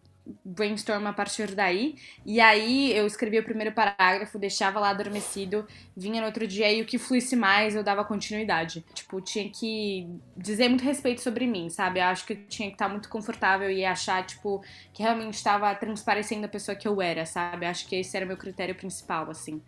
brainstorm 0.45 1.07
a 1.07 1.13
partir 1.13 1.55
daí. 1.55 1.95
E 2.25 2.39
aí 2.39 2.95
eu 2.95 3.05
escrevia 3.05 3.41
o 3.41 3.43
primeiro 3.43 3.73
parágrafo, 3.73 4.38
deixava 4.38 4.79
lá 4.79 4.89
adormecido, 4.89 5.65
vinha 5.95 6.21
no 6.21 6.27
outro 6.27 6.47
dia 6.47 6.71
e 6.71 6.81
o 6.81 6.85
que 6.85 6.97
fluísse 6.97 7.35
mais 7.35 7.75
eu 7.75 7.83
dava 7.83 8.03
continuidade. 8.03 8.85
Tipo, 8.93 9.19
tinha 9.21 9.50
que 9.50 10.07
dizer 10.38 10.69
muito 10.69 10.83
respeito 10.83 11.21
sobre 11.21 11.47
mim, 11.47 11.69
sabe? 11.69 12.00
Eu 12.00 12.05
acho 12.05 12.25
que 12.25 12.35
tinha 12.35 12.69
que 12.69 12.75
estar 12.75 12.89
muito 12.89 13.09
confortável 13.09 13.69
e 13.69 13.83
achar, 13.83 14.25
tipo, 14.25 14.63
que 14.93 15.01
realmente 15.01 15.35
estava 15.35 15.73
transparecendo 15.75 16.45
a 16.45 16.50
pessoa 16.50 16.75
que 16.75 16.88
eu 16.88 17.01
era, 17.01 17.25
sabe? 17.25 17.65
Eu 17.65 17.69
acho 17.69 17.88
que 17.88 17.95
esse 17.95 18.15
era 18.15 18.25
o 18.25 18.27
meu 18.27 18.38
critério 18.38 18.75
principal, 18.75 19.29
assim. 19.29 19.61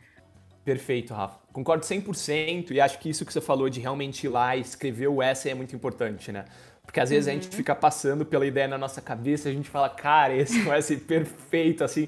Perfeito, 0.63 1.13
Rafa. 1.13 1.39
Concordo 1.51 1.83
100% 1.83 2.71
e 2.71 2.79
acho 2.79 2.97
que 2.99 3.09
isso 3.09 3.25
que 3.25 3.33
você 3.33 3.41
falou 3.41 3.69
de 3.69 3.81
realmente 3.81 4.25
ir 4.25 4.29
lá 4.29 4.55
e 4.55 4.61
escrever 4.61 5.07
o 5.07 5.21
essay 5.21 5.51
é 5.51 5.55
muito 5.55 5.75
importante, 5.75 6.31
né? 6.31 6.45
Porque 6.85 6.99
às 6.99 7.09
vezes 7.09 7.25
uhum. 7.25 7.31
a 7.31 7.35
gente 7.35 7.49
uhum. 7.49 7.57
fica 7.57 7.73
passando 7.73 8.25
pela 8.25 8.45
ideia 8.45 8.67
na 8.67 8.77
nossa 8.77 9.01
cabeça, 9.01 9.49
a 9.49 9.51
gente 9.51 9.69
fala, 9.69 9.89
cara, 9.89 10.35
esse 10.35 10.61
vai 10.61 10.81
ser 10.81 10.97
perfeito, 11.07 11.83
assim. 11.83 12.07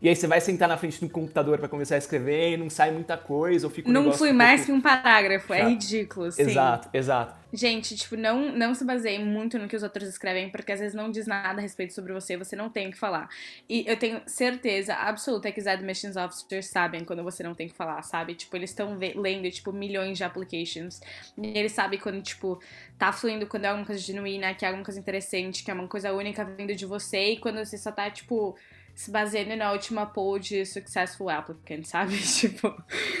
E 0.00 0.08
aí 0.10 0.14
você 0.14 0.26
vai 0.26 0.40
sentar 0.42 0.68
na 0.68 0.76
frente 0.76 1.00
do 1.00 1.08
computador 1.08 1.58
para 1.58 1.68
começar 1.68 1.94
a 1.94 1.98
escrever 1.98 2.52
e 2.52 2.56
não 2.58 2.68
sai 2.68 2.90
muita 2.90 3.16
coisa, 3.16 3.66
ou 3.66 3.72
fica 3.72 3.88
um 3.88 3.92
Não 3.92 4.12
fui 4.12 4.30
mais 4.30 4.60
pouco... 4.60 4.72
que 4.72 4.78
um 4.78 4.80
parágrafo, 4.80 5.54
é 5.54 5.68
ridículo, 5.70 6.30
sim. 6.30 6.42
Exato, 6.42 6.90
exato. 6.92 7.34
Gente, 7.50 7.96
tipo, 7.96 8.14
não, 8.14 8.52
não 8.52 8.74
se 8.74 8.84
baseie 8.84 9.18
muito 9.18 9.58
no 9.58 9.66
que 9.66 9.74
os 9.74 9.82
outros 9.82 10.06
escrevem, 10.06 10.50
porque 10.50 10.70
às 10.70 10.80
vezes 10.80 10.94
não 10.94 11.10
diz 11.10 11.26
nada 11.26 11.58
a 11.58 11.62
respeito 11.62 11.94
sobre 11.94 12.12
você, 12.12 12.36
você 12.36 12.54
não 12.54 12.68
tem 12.68 12.88
o 12.88 12.90
que 12.90 12.98
falar. 12.98 13.30
E 13.66 13.84
eu 13.86 13.96
tenho 13.96 14.20
certeza 14.26 14.94
absoluta 14.94 15.50
que 15.50 15.60
os 15.60 15.66
admissions 15.66 16.16
officers 16.16 16.66
sabem 16.66 17.02
quando 17.02 17.22
você 17.22 17.42
não 17.42 17.54
tem 17.54 17.66
que 17.66 17.74
falar, 17.74 18.02
sabe? 18.02 18.34
Tipo, 18.34 18.56
eles 18.56 18.70
estão 18.70 18.98
lendo, 19.14 19.50
tipo, 19.50 19.72
milhões 19.72 20.18
de 20.18 20.24
applications. 20.24 21.00
E 21.38 21.58
eles 21.58 21.72
sabem 21.72 21.98
quando, 21.98 22.20
tipo, 22.20 22.60
tá 22.98 23.12
fluindo, 23.12 23.46
quando 23.46 23.64
é 23.64 23.68
alguma 23.68 23.86
coisa 23.86 24.00
genuína, 24.02 24.52
que 24.52 24.66
é 24.66 24.68
alguma 24.68 24.84
coisa 24.84 25.00
interessante, 25.00 25.64
que 25.64 25.70
é 25.70 25.74
uma 25.74 25.88
coisa 25.88 26.12
única 26.12 26.44
vindo 26.44 26.74
de 26.74 26.84
você, 26.84 27.32
e 27.32 27.36
quando 27.38 27.64
você 27.64 27.78
só 27.78 27.90
tá, 27.90 28.10
tipo 28.10 28.54
se 28.96 29.10
baseando 29.10 29.54
na 29.54 29.72
última 29.72 30.06
poll 30.06 30.38
de 30.38 30.64
Successful 30.64 31.28
Applicant, 31.28 31.84
sabe? 31.84 32.16
tipo, 32.40 32.74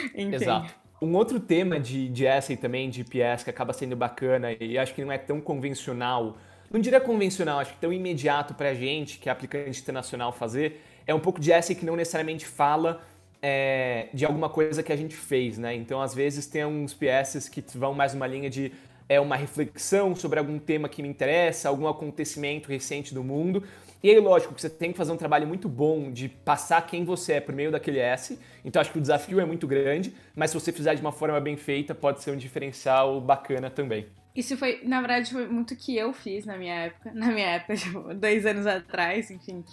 entende? 0.06 0.36
Exato. 0.36 0.74
Um 1.00 1.14
outro 1.14 1.38
tema 1.38 1.78
de, 1.78 2.08
de 2.08 2.24
essay 2.24 2.56
também, 2.56 2.88
de 2.88 3.04
PS, 3.04 3.44
que 3.44 3.50
acaba 3.50 3.74
sendo 3.74 3.94
bacana 3.94 4.52
e 4.58 4.78
acho 4.78 4.94
que 4.94 5.04
não 5.04 5.12
é 5.12 5.18
tão 5.18 5.38
convencional, 5.38 6.38
não 6.70 6.80
diria 6.80 6.98
convencional, 6.98 7.58
acho 7.58 7.74
que 7.74 7.78
tão 7.78 7.92
imediato 7.92 8.54
pra 8.54 8.72
gente, 8.72 9.18
que 9.18 9.28
é 9.28 9.32
aplicante 9.32 9.78
internacional, 9.78 10.32
fazer, 10.32 10.82
é 11.06 11.14
um 11.14 11.20
pouco 11.20 11.38
de 11.38 11.52
essay 11.52 11.76
que 11.76 11.84
não 11.84 11.94
necessariamente 11.94 12.46
fala 12.46 13.02
é, 13.42 14.08
de 14.14 14.24
alguma 14.24 14.48
coisa 14.48 14.82
que 14.82 14.90
a 14.90 14.96
gente 14.96 15.14
fez, 15.14 15.58
né? 15.58 15.74
Então, 15.74 16.00
às 16.00 16.14
vezes, 16.14 16.46
tem 16.46 16.64
uns 16.64 16.94
PSs 16.94 17.50
que 17.50 17.62
vão 17.76 17.92
mais 17.92 18.14
uma 18.14 18.26
linha 18.26 18.48
de 18.48 18.72
é 19.08 19.20
uma 19.20 19.36
reflexão 19.36 20.16
sobre 20.16 20.38
algum 20.38 20.58
tema 20.58 20.88
que 20.88 21.02
me 21.02 21.08
interessa, 21.08 21.68
algum 21.68 21.86
acontecimento 21.86 22.68
recente 22.68 23.14
do 23.14 23.22
mundo, 23.22 23.62
e 24.06 24.10
aí, 24.10 24.20
lógico, 24.20 24.54
que 24.54 24.60
você 24.60 24.70
tem 24.70 24.92
que 24.92 24.96
fazer 24.96 25.10
um 25.10 25.16
trabalho 25.16 25.48
muito 25.48 25.68
bom 25.68 26.12
de 26.12 26.28
passar 26.28 26.80
quem 26.86 27.04
você 27.04 27.32
é 27.32 27.40
por 27.40 27.52
meio 27.52 27.72
daquele 27.72 27.98
S. 27.98 28.38
Então, 28.64 28.80
acho 28.80 28.92
que 28.92 28.98
o 28.98 29.00
desafio 29.00 29.40
é 29.40 29.44
muito 29.44 29.66
grande, 29.66 30.14
mas 30.32 30.52
se 30.52 30.60
você 30.60 30.70
fizer 30.70 30.94
de 30.94 31.00
uma 31.00 31.10
forma 31.10 31.40
bem 31.40 31.56
feita, 31.56 31.92
pode 31.92 32.22
ser 32.22 32.30
um 32.30 32.36
diferencial 32.36 33.20
bacana 33.20 33.68
também. 33.68 34.06
Isso 34.32 34.56
foi, 34.56 34.80
na 34.84 35.00
verdade, 35.00 35.32
foi 35.32 35.48
muito 35.48 35.74
que 35.74 35.96
eu 35.96 36.12
fiz 36.12 36.46
na 36.46 36.56
minha 36.56 36.84
época. 36.84 37.10
Na 37.18 37.32
minha 37.32 37.48
época, 37.48 37.74
tipo, 37.74 38.14
dois 38.14 38.46
anos 38.46 38.64
atrás, 38.64 39.28
enfim. 39.28 39.64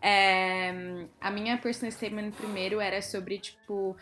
É, 0.00 1.04
a 1.20 1.30
minha 1.30 1.58
personal 1.58 1.92
statement 1.92 2.30
primeiro 2.30 2.80
era 2.80 3.02
sobre, 3.02 3.38
tipo, 3.38 3.94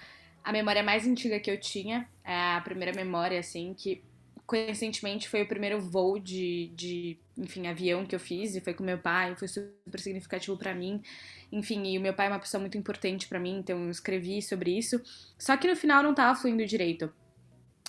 a 0.45 0.53
memória 0.53 0.85
mais 0.85 1.05
antiga 1.05 1.41
que 1.41 1.51
eu 1.51 1.59
tinha. 1.59 2.09
É 2.25 2.33
a 2.33 2.61
primeira 2.61 2.93
memória, 2.95 3.41
assim, 3.41 3.75
que 3.77 4.05
coincidentemente 4.47 5.29
foi 5.29 5.43
o 5.43 5.49
primeiro 5.49 5.81
voo 5.81 6.19
de, 6.19 6.71
de, 6.75 7.19
enfim, 7.37 7.67
avião 7.67 8.05
que 8.05 8.15
eu 8.15 8.21
fiz 8.21 8.55
e 8.55 8.61
foi 8.61 8.75
com 8.75 8.85
meu 8.85 8.99
pai, 8.99 9.35
foi 9.37 9.49
super 9.49 9.99
significativo 9.99 10.57
para 10.57 10.75
mim. 10.75 11.03
Enfim, 11.51 11.83
e 11.87 11.99
o 11.99 12.01
meu 12.01 12.13
pai 12.13 12.27
é 12.27 12.31
uma 12.31 12.39
pessoa 12.39 12.61
muito 12.61 12.77
importante 12.77 13.27
para 13.27 13.41
mim, 13.41 13.59
então 13.59 13.85
eu 13.85 13.91
escrevi 13.91 14.43
sobre 14.43 14.77
isso. 14.77 15.01
Só 15.39 15.57
que 15.57 15.69
no 15.69 15.77
final 15.77 16.03
não 16.03 16.15
tava 16.15 16.39
fluindo 16.39 16.65
direito. 16.67 17.13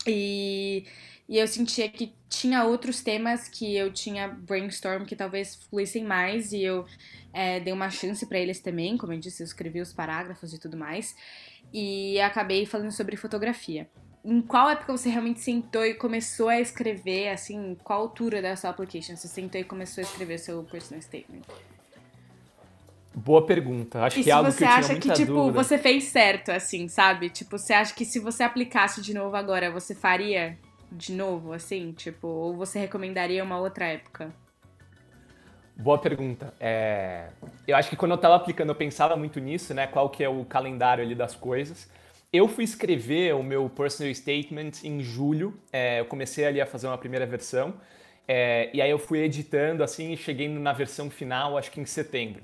E, 0.07 0.85
e 1.27 1.37
eu 1.37 1.47
sentia 1.47 1.89
que 1.89 2.13
tinha 2.29 2.63
outros 2.63 3.01
temas 3.01 3.49
que 3.49 3.75
eu 3.75 3.91
tinha 3.91 4.27
brainstorm 4.27 5.03
que 5.03 5.15
talvez 5.15 5.55
fluíssem 5.55 6.05
mais 6.05 6.53
e 6.53 6.61
eu 6.61 6.85
é, 7.33 7.59
dei 7.59 7.73
uma 7.73 7.89
chance 7.89 8.25
para 8.27 8.39
eles 8.39 8.59
também, 8.61 8.97
como 8.97 9.11
eu 9.13 9.19
disse, 9.19 9.41
eu 9.43 9.45
escrevi 9.45 9.81
os 9.81 9.91
parágrafos 9.91 10.53
e 10.53 10.59
tudo 10.59 10.77
mais. 10.77 11.15
E 11.73 12.19
acabei 12.21 12.65
falando 12.65 12.91
sobre 12.91 13.17
fotografia 13.17 13.89
em 14.25 14.41
qual 14.41 14.69
época 14.69 14.91
você 14.91 15.07
realmente 15.07 15.39
sentou 15.39 15.85
e 15.85 15.93
começou 15.93 16.49
a 16.49 16.59
escrever, 16.59 17.29
assim, 17.29 17.77
qual 17.83 18.01
altura 18.01 18.41
da 18.41 18.55
sua 18.55 18.71
application 18.71 19.15
você 19.15 19.27
sentou 19.27 19.61
e 19.61 19.63
começou 19.63 20.01
a 20.01 20.03
escrever 20.03 20.39
seu 20.39 20.63
personal 20.63 20.99
statement? 21.01 21.43
Boa 23.13 23.45
pergunta. 23.45 24.03
Acho 24.03 24.19
e 24.19 24.23
que 24.23 24.29
é 24.31 24.33
algo 24.33 24.49
que 24.49 24.55
eu 24.55 24.67
tinha 24.67 24.81
você 24.81 24.91
acha 24.91 24.99
que, 24.99 25.13
tipo, 25.13 25.33
dúvida. 25.33 25.63
você 25.63 25.77
fez 25.77 26.05
certo, 26.05 26.51
assim, 26.51 26.87
sabe? 26.87 27.29
Tipo, 27.29 27.57
você 27.57 27.73
acha 27.73 27.93
que 27.93 28.03
se 28.03 28.19
você 28.19 28.41
aplicasse 28.43 28.99
de 28.99 29.13
novo 29.13 29.35
agora, 29.35 29.71
você 29.71 29.93
faria 29.93 30.57
de 30.91 31.13
novo, 31.13 31.53
assim? 31.53 31.93
Tipo, 31.93 32.27
ou 32.27 32.55
você 32.55 32.79
recomendaria 32.79 33.43
uma 33.43 33.59
outra 33.59 33.85
época? 33.85 34.33
Boa 35.77 35.99
pergunta. 35.99 36.51
É... 36.59 37.29
Eu 37.67 37.75
acho 37.77 37.89
que 37.89 37.95
quando 37.95 38.11
eu 38.11 38.15
estava 38.15 38.35
aplicando, 38.35 38.69
eu 38.69 38.75
pensava 38.75 39.15
muito 39.15 39.39
nisso, 39.39 39.73
né? 39.73 39.85
Qual 39.85 40.09
que 40.09 40.23
é 40.23 40.29
o 40.29 40.43
calendário 40.43 41.03
ali 41.03 41.13
das 41.13 41.35
coisas. 41.35 41.87
Eu 42.35 42.49
fui 42.49 42.65
escrever 42.65 43.33
o 43.33 43.41
meu 43.41 43.69
personal 43.69 44.13
statement 44.13 44.71
em 44.83 44.99
julho. 44.99 45.57
É, 45.71 46.01
eu 46.01 46.05
comecei 46.05 46.43
ali 46.43 46.59
a 46.59 46.65
fazer 46.65 46.85
uma 46.85 46.97
primeira 46.97 47.25
versão. 47.25 47.75
É, 48.27 48.69
e 48.73 48.81
aí 48.81 48.89
eu 48.91 48.99
fui 48.99 49.19
editando 49.19 49.81
assim 49.81 50.11
e 50.11 50.17
cheguei 50.17 50.49
na 50.49 50.73
versão 50.73 51.09
final, 51.09 51.57
acho 51.57 51.71
que 51.71 51.79
em 51.79 51.85
setembro. 51.85 52.43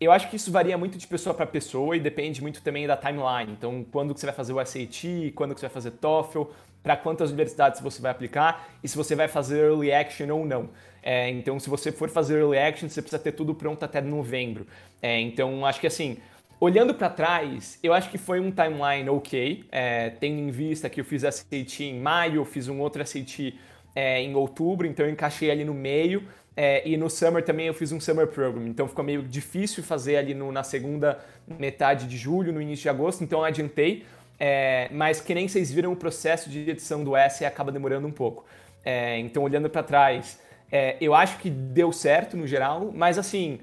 Eu 0.00 0.10
acho 0.12 0.30
que 0.30 0.36
isso 0.36 0.50
varia 0.50 0.78
muito 0.78 0.96
de 0.96 1.06
pessoa 1.06 1.34
para 1.34 1.44
pessoa 1.44 1.94
e 1.94 2.00
depende 2.00 2.40
muito 2.40 2.62
também 2.62 2.86
da 2.86 2.96
timeline. 2.96 3.52
Então, 3.52 3.84
quando 3.92 4.14
que 4.14 4.20
você 4.20 4.24
vai 4.24 4.34
fazer 4.34 4.54
o 4.54 4.64
SAT, 4.64 5.32
quando 5.34 5.52
que 5.54 5.60
você 5.60 5.66
vai 5.66 5.74
fazer 5.74 5.90
TOEFL, 5.90 6.44
para 6.82 6.96
quantas 6.96 7.28
universidades 7.28 7.82
você 7.82 8.00
vai 8.00 8.12
aplicar 8.12 8.66
e 8.82 8.88
se 8.88 8.96
você 8.96 9.14
vai 9.14 9.28
fazer 9.28 9.58
early 9.58 9.92
action 9.92 10.30
ou 10.30 10.46
não. 10.46 10.70
É, 11.02 11.28
então, 11.28 11.60
se 11.60 11.68
você 11.68 11.92
for 11.92 12.08
fazer 12.08 12.38
early 12.38 12.56
action, 12.56 12.88
você 12.88 13.02
precisa 13.02 13.22
ter 13.22 13.32
tudo 13.32 13.54
pronto 13.54 13.84
até 13.84 14.00
novembro. 14.00 14.66
É, 15.02 15.20
então, 15.20 15.66
acho 15.66 15.78
que 15.78 15.86
assim, 15.86 16.16
olhando 16.62 16.94
para 16.94 17.10
trás, 17.10 17.76
eu 17.82 17.92
acho 17.92 18.08
que 18.08 18.16
foi 18.16 18.38
um 18.38 18.52
timeline 18.52 19.08
ok, 19.10 19.64
é, 19.72 20.10
tendo 20.10 20.38
em 20.38 20.52
vista 20.52 20.88
que 20.88 21.00
eu 21.00 21.04
fiz 21.04 21.22
SAT 21.22 21.80
em 21.80 21.98
maio, 21.98 22.44
fiz 22.44 22.68
um 22.68 22.78
outro 22.78 23.04
SAT 23.04 23.58
é, 23.96 24.22
em 24.22 24.32
outubro, 24.36 24.86
então 24.86 25.04
eu 25.04 25.10
encaixei 25.10 25.50
ali 25.50 25.64
no 25.64 25.74
meio. 25.74 26.22
É, 26.56 26.88
e 26.88 26.96
no 26.96 27.10
Summer 27.10 27.42
também 27.42 27.66
eu 27.66 27.74
fiz 27.74 27.90
um 27.90 27.98
Summer 27.98 28.28
Program, 28.28 28.64
então 28.68 28.86
ficou 28.86 29.04
meio 29.04 29.24
difícil 29.24 29.82
fazer 29.82 30.18
ali 30.18 30.34
no, 30.34 30.52
na 30.52 30.62
segunda 30.62 31.18
metade 31.58 32.06
de 32.06 32.16
julho, 32.16 32.52
no 32.52 32.62
início 32.62 32.82
de 32.82 32.88
agosto, 32.90 33.24
então 33.24 33.40
eu 33.40 33.44
adiantei. 33.44 34.06
É, 34.38 34.88
mas 34.92 35.20
que 35.20 35.34
nem 35.34 35.48
vocês 35.48 35.72
viram, 35.72 35.90
o 35.90 35.96
processo 35.96 36.48
de 36.48 36.70
edição 36.70 37.02
do 37.02 37.16
S 37.16 37.44
acaba 37.44 37.72
demorando 37.72 38.06
um 38.06 38.12
pouco. 38.12 38.44
É, 38.84 39.18
então, 39.18 39.42
olhando 39.42 39.68
para 39.68 39.82
trás, 39.82 40.40
é, 40.70 40.96
eu 41.00 41.12
acho 41.12 41.38
que 41.38 41.50
deu 41.50 41.90
certo 41.90 42.36
no 42.36 42.46
geral, 42.46 42.92
mas 42.94 43.18
assim, 43.18 43.58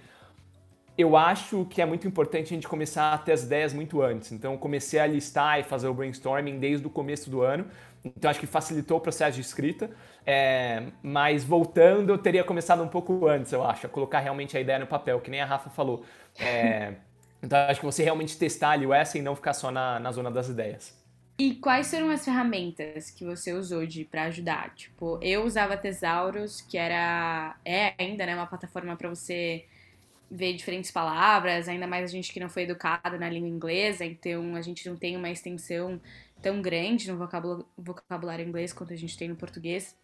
eu 0.99 1.15
acho 1.15 1.65
que 1.69 1.81
é 1.81 1.85
muito 1.85 2.05
importante 2.05 2.47
a 2.47 2.55
gente 2.55 2.67
começar 2.67 3.13
a 3.13 3.17
ter 3.17 3.31
as 3.31 3.43
ideias 3.43 3.71
muito 3.71 4.01
antes. 4.01 4.33
Então, 4.33 4.57
comecei 4.57 4.99
a 4.99 5.07
listar 5.07 5.57
e 5.57 5.63
fazer 5.63 5.87
o 5.87 5.93
brainstorming 5.93 6.59
desde 6.59 6.85
o 6.85 6.89
começo 6.89 7.29
do 7.29 7.41
ano. 7.41 7.65
Então, 8.03 8.29
acho 8.29 8.37
que 8.37 8.45
facilitou 8.45 8.97
o 8.97 8.99
processo 8.99 9.35
de 9.35 9.41
escrita. 9.41 9.89
É, 10.25 10.83
mas 11.01 11.45
voltando, 11.45 12.09
eu 12.09 12.17
teria 12.17 12.43
começado 12.43 12.83
um 12.83 12.87
pouco 12.89 13.25
antes, 13.27 13.53
eu 13.53 13.63
acho, 13.63 13.85
a 13.85 13.89
colocar 13.89 14.19
realmente 14.19 14.57
a 14.57 14.59
ideia 14.59 14.77
no 14.77 14.87
papel, 14.87 15.21
que 15.21 15.31
nem 15.31 15.39
a 15.39 15.45
Rafa 15.45 15.69
falou. 15.69 16.03
É, 16.37 16.95
então 17.41 17.57
acho 17.57 17.79
que 17.79 17.85
você 17.85 18.03
realmente 18.03 18.37
testar 18.37 18.71
ali 18.71 18.85
o 18.85 18.93
essa 18.93 19.17
e 19.17 19.21
não 19.21 19.37
ficar 19.37 19.53
só 19.53 19.71
na, 19.71 20.01
na 20.01 20.11
zona 20.11 20.29
das 20.29 20.49
ideias. 20.49 20.93
E 21.37 21.55
quais 21.55 21.89
foram 21.89 22.09
as 22.09 22.25
ferramentas 22.25 23.09
que 23.09 23.23
você 23.23 23.53
usou 23.53 23.85
de 23.85 24.03
para 24.03 24.23
ajudar? 24.23 24.75
Tipo, 24.75 25.17
eu 25.21 25.45
usava 25.45 25.77
Tesauros, 25.77 26.59
que 26.59 26.77
era 26.77 27.55
é 27.63 27.93
ainda, 27.97 28.25
né, 28.25 28.35
uma 28.35 28.47
plataforma 28.47 28.97
para 28.97 29.07
você 29.07 29.65
ver 30.31 30.53
diferentes 30.53 30.91
palavras, 30.91 31.67
ainda 31.67 31.87
mais 31.87 32.03
a 32.03 32.13
gente 32.13 32.31
que 32.31 32.39
não 32.39 32.49
foi 32.49 32.63
educada 32.63 33.17
na 33.17 33.29
língua 33.29 33.49
inglesa, 33.49 34.05
então 34.05 34.55
a 34.55 34.61
gente 34.61 34.87
não 34.87 34.95
tem 34.95 35.17
uma 35.17 35.29
extensão 35.29 35.99
tão 36.41 36.61
grande 36.61 37.11
no 37.11 37.17
vocabulário, 37.77 38.47
inglês 38.47 38.71
quanto 38.71 38.93
a 38.93 38.95
gente 38.95 39.17
tem 39.17 39.27
no 39.27 39.35
português. 39.35 39.97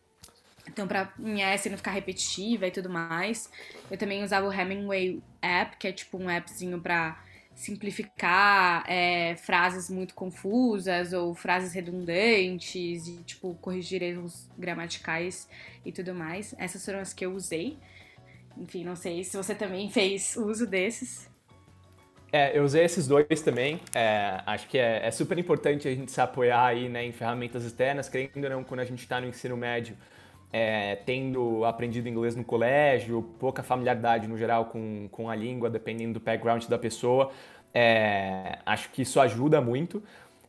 Então, 0.67 0.87
pra 0.87 1.13
minha 1.17 1.47
essa 1.47 1.69
não 1.69 1.77
ficar 1.77 1.91
repetitiva 1.91 2.67
e 2.67 2.71
tudo 2.71 2.89
mais, 2.89 3.49
eu 3.89 3.97
também 3.97 4.23
usava 4.23 4.47
o 4.47 4.51
Hemingway 4.51 5.21
App, 5.41 5.77
que 5.77 5.87
é 5.87 5.91
tipo 5.91 6.17
um 6.17 6.27
appzinho 6.27 6.81
pra 6.81 7.23
simplificar 7.53 8.83
é, 8.85 9.35
frases 9.37 9.89
muito 9.89 10.13
confusas 10.13 11.13
ou 11.13 11.33
frases 11.33 11.73
redundantes 11.73 13.07
e, 13.07 13.23
tipo, 13.23 13.55
corrigir 13.61 14.03
erros 14.03 14.49
gramaticais 14.57 15.47
e 15.85 15.91
tudo 15.91 16.13
mais. 16.13 16.53
Essas 16.57 16.83
foram 16.83 16.99
as 16.99 17.13
que 17.13 17.25
eu 17.25 17.33
usei. 17.33 17.77
Enfim, 18.57 18.83
não 18.83 18.95
sei 18.95 19.23
se 19.23 19.35
você 19.35 19.53
também 19.53 19.89
fez 19.89 20.35
uso 20.35 20.65
desses. 20.65 21.29
É, 22.31 22.57
eu 22.57 22.63
usei 22.63 22.83
esses 22.83 23.07
dois 23.07 23.41
também. 23.41 23.79
É, 23.93 24.41
acho 24.45 24.67
que 24.67 24.77
é, 24.77 25.05
é, 25.05 25.11
super 25.11 25.37
importante 25.37 25.87
a 25.87 25.95
gente 25.95 26.11
se 26.11 26.19
apoiar 26.19 26.65
aí 26.65 26.89
né, 26.89 27.05
em 27.05 27.11
ferramentas 27.11 27.63
externas, 27.63 28.09
querendo 28.09 28.43
ou 28.43 28.49
não, 28.49 28.63
quando 28.63 28.81
a 28.81 28.85
gente 28.85 28.99
está 28.99 29.21
no 29.21 29.27
ensino 29.27 29.55
médio, 29.55 29.95
é, 30.51 30.97
tendo 31.05 31.63
aprendido 31.63 32.09
inglês 32.09 32.35
no 32.35 32.43
colégio, 32.43 33.21
pouca 33.39 33.63
familiaridade 33.63 34.27
no 34.27 34.37
geral 34.37 34.65
com, 34.65 35.07
com 35.11 35.29
a 35.29 35.35
língua, 35.35 35.69
dependendo 35.69 36.19
do 36.19 36.19
background 36.19 36.65
da 36.65 36.77
pessoa. 36.77 37.31
É, 37.73 38.59
acho 38.65 38.89
que 38.91 39.01
isso 39.01 39.19
ajuda 39.19 39.59
muito. 39.59 40.01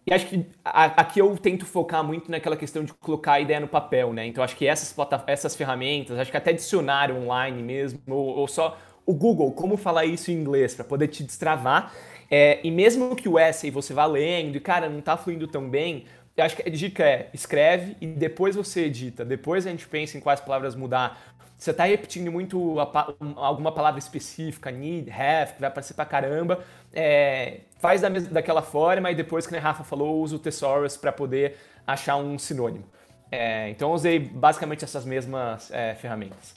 E 0.06 0.14
acho 0.14 0.26
que 0.28 0.46
aqui 0.64 1.18
eu 1.20 1.36
tento 1.36 1.66
focar 1.66 2.04
muito 2.04 2.30
naquela 2.30 2.56
questão 2.56 2.84
de 2.84 2.94
colocar 2.94 3.32
a 3.32 3.40
ideia 3.40 3.58
no 3.58 3.66
papel, 3.66 4.12
né? 4.12 4.24
Então 4.24 4.42
acho 4.44 4.54
que 4.56 4.64
essas, 4.64 4.94
essas 5.26 5.56
ferramentas, 5.56 6.16
acho 6.16 6.30
que 6.30 6.36
até 6.36 6.52
dicionário 6.52 7.16
online 7.16 7.60
mesmo, 7.60 8.00
ou, 8.08 8.36
ou 8.36 8.46
só 8.46 8.78
o 9.04 9.12
Google, 9.12 9.50
como 9.52 9.76
falar 9.76 10.04
isso 10.04 10.30
em 10.30 10.34
inglês, 10.34 10.74
para 10.74 10.84
poder 10.84 11.08
te 11.08 11.24
destravar. 11.24 11.92
É, 12.30 12.60
e 12.62 12.70
mesmo 12.70 13.16
que 13.16 13.28
o 13.28 13.36
essay 13.36 13.70
você 13.70 13.92
vá 13.92 14.06
lendo 14.06 14.56
e, 14.56 14.60
cara, 14.60 14.88
não 14.88 15.00
tá 15.00 15.16
fluindo 15.16 15.48
tão 15.48 15.68
bem, 15.68 16.04
eu 16.36 16.44
acho 16.44 16.54
que 16.56 16.68
a 16.68 16.70
dica 16.70 17.02
é 17.02 17.28
escreve 17.32 17.96
e 18.00 18.06
depois 18.06 18.54
você 18.54 18.84
edita. 18.84 19.24
Depois 19.24 19.66
a 19.66 19.70
gente 19.70 19.88
pensa 19.88 20.18
em 20.18 20.20
quais 20.20 20.40
palavras 20.40 20.76
mudar. 20.76 21.35
Você 21.58 21.70
está 21.70 21.84
repetindo 21.84 22.30
muito 22.30 22.78
a, 22.78 23.14
alguma 23.36 23.72
palavra 23.72 23.98
específica, 23.98 24.70
need, 24.70 25.10
have, 25.10 25.54
que 25.54 25.60
vai 25.60 25.68
aparecer 25.68 25.94
pra 25.94 26.04
caramba. 26.04 26.62
É, 26.92 27.60
faz 27.78 28.02
da, 28.02 28.08
daquela 28.08 28.62
forma 28.62 29.10
e 29.10 29.14
depois, 29.14 29.46
que 29.46 29.56
a 29.56 29.60
Rafa 29.60 29.82
falou, 29.82 30.20
usa 30.20 30.36
o 30.36 30.38
Thesaurus 30.38 30.96
para 30.96 31.12
poder 31.12 31.56
achar 31.86 32.16
um 32.16 32.38
sinônimo. 32.38 32.84
É, 33.32 33.70
então 33.70 33.88
eu 33.88 33.94
usei 33.94 34.18
basicamente 34.18 34.84
essas 34.84 35.04
mesmas 35.04 35.70
é, 35.70 35.94
ferramentas. 35.94 36.54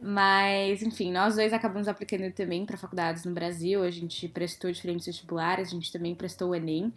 Mas, 0.00 0.82
enfim, 0.82 1.12
nós 1.12 1.34
dois 1.34 1.52
acabamos 1.52 1.88
aplicando 1.88 2.32
também 2.32 2.64
para 2.64 2.76
faculdades 2.76 3.24
no 3.24 3.34
Brasil. 3.34 3.82
A 3.82 3.90
gente 3.90 4.28
prestou 4.28 4.70
diferentes 4.70 5.06
vestibulares, 5.06 5.68
a 5.68 5.72
gente 5.72 5.92
também 5.92 6.14
prestou 6.14 6.50
o 6.50 6.54
Enem. 6.54 6.92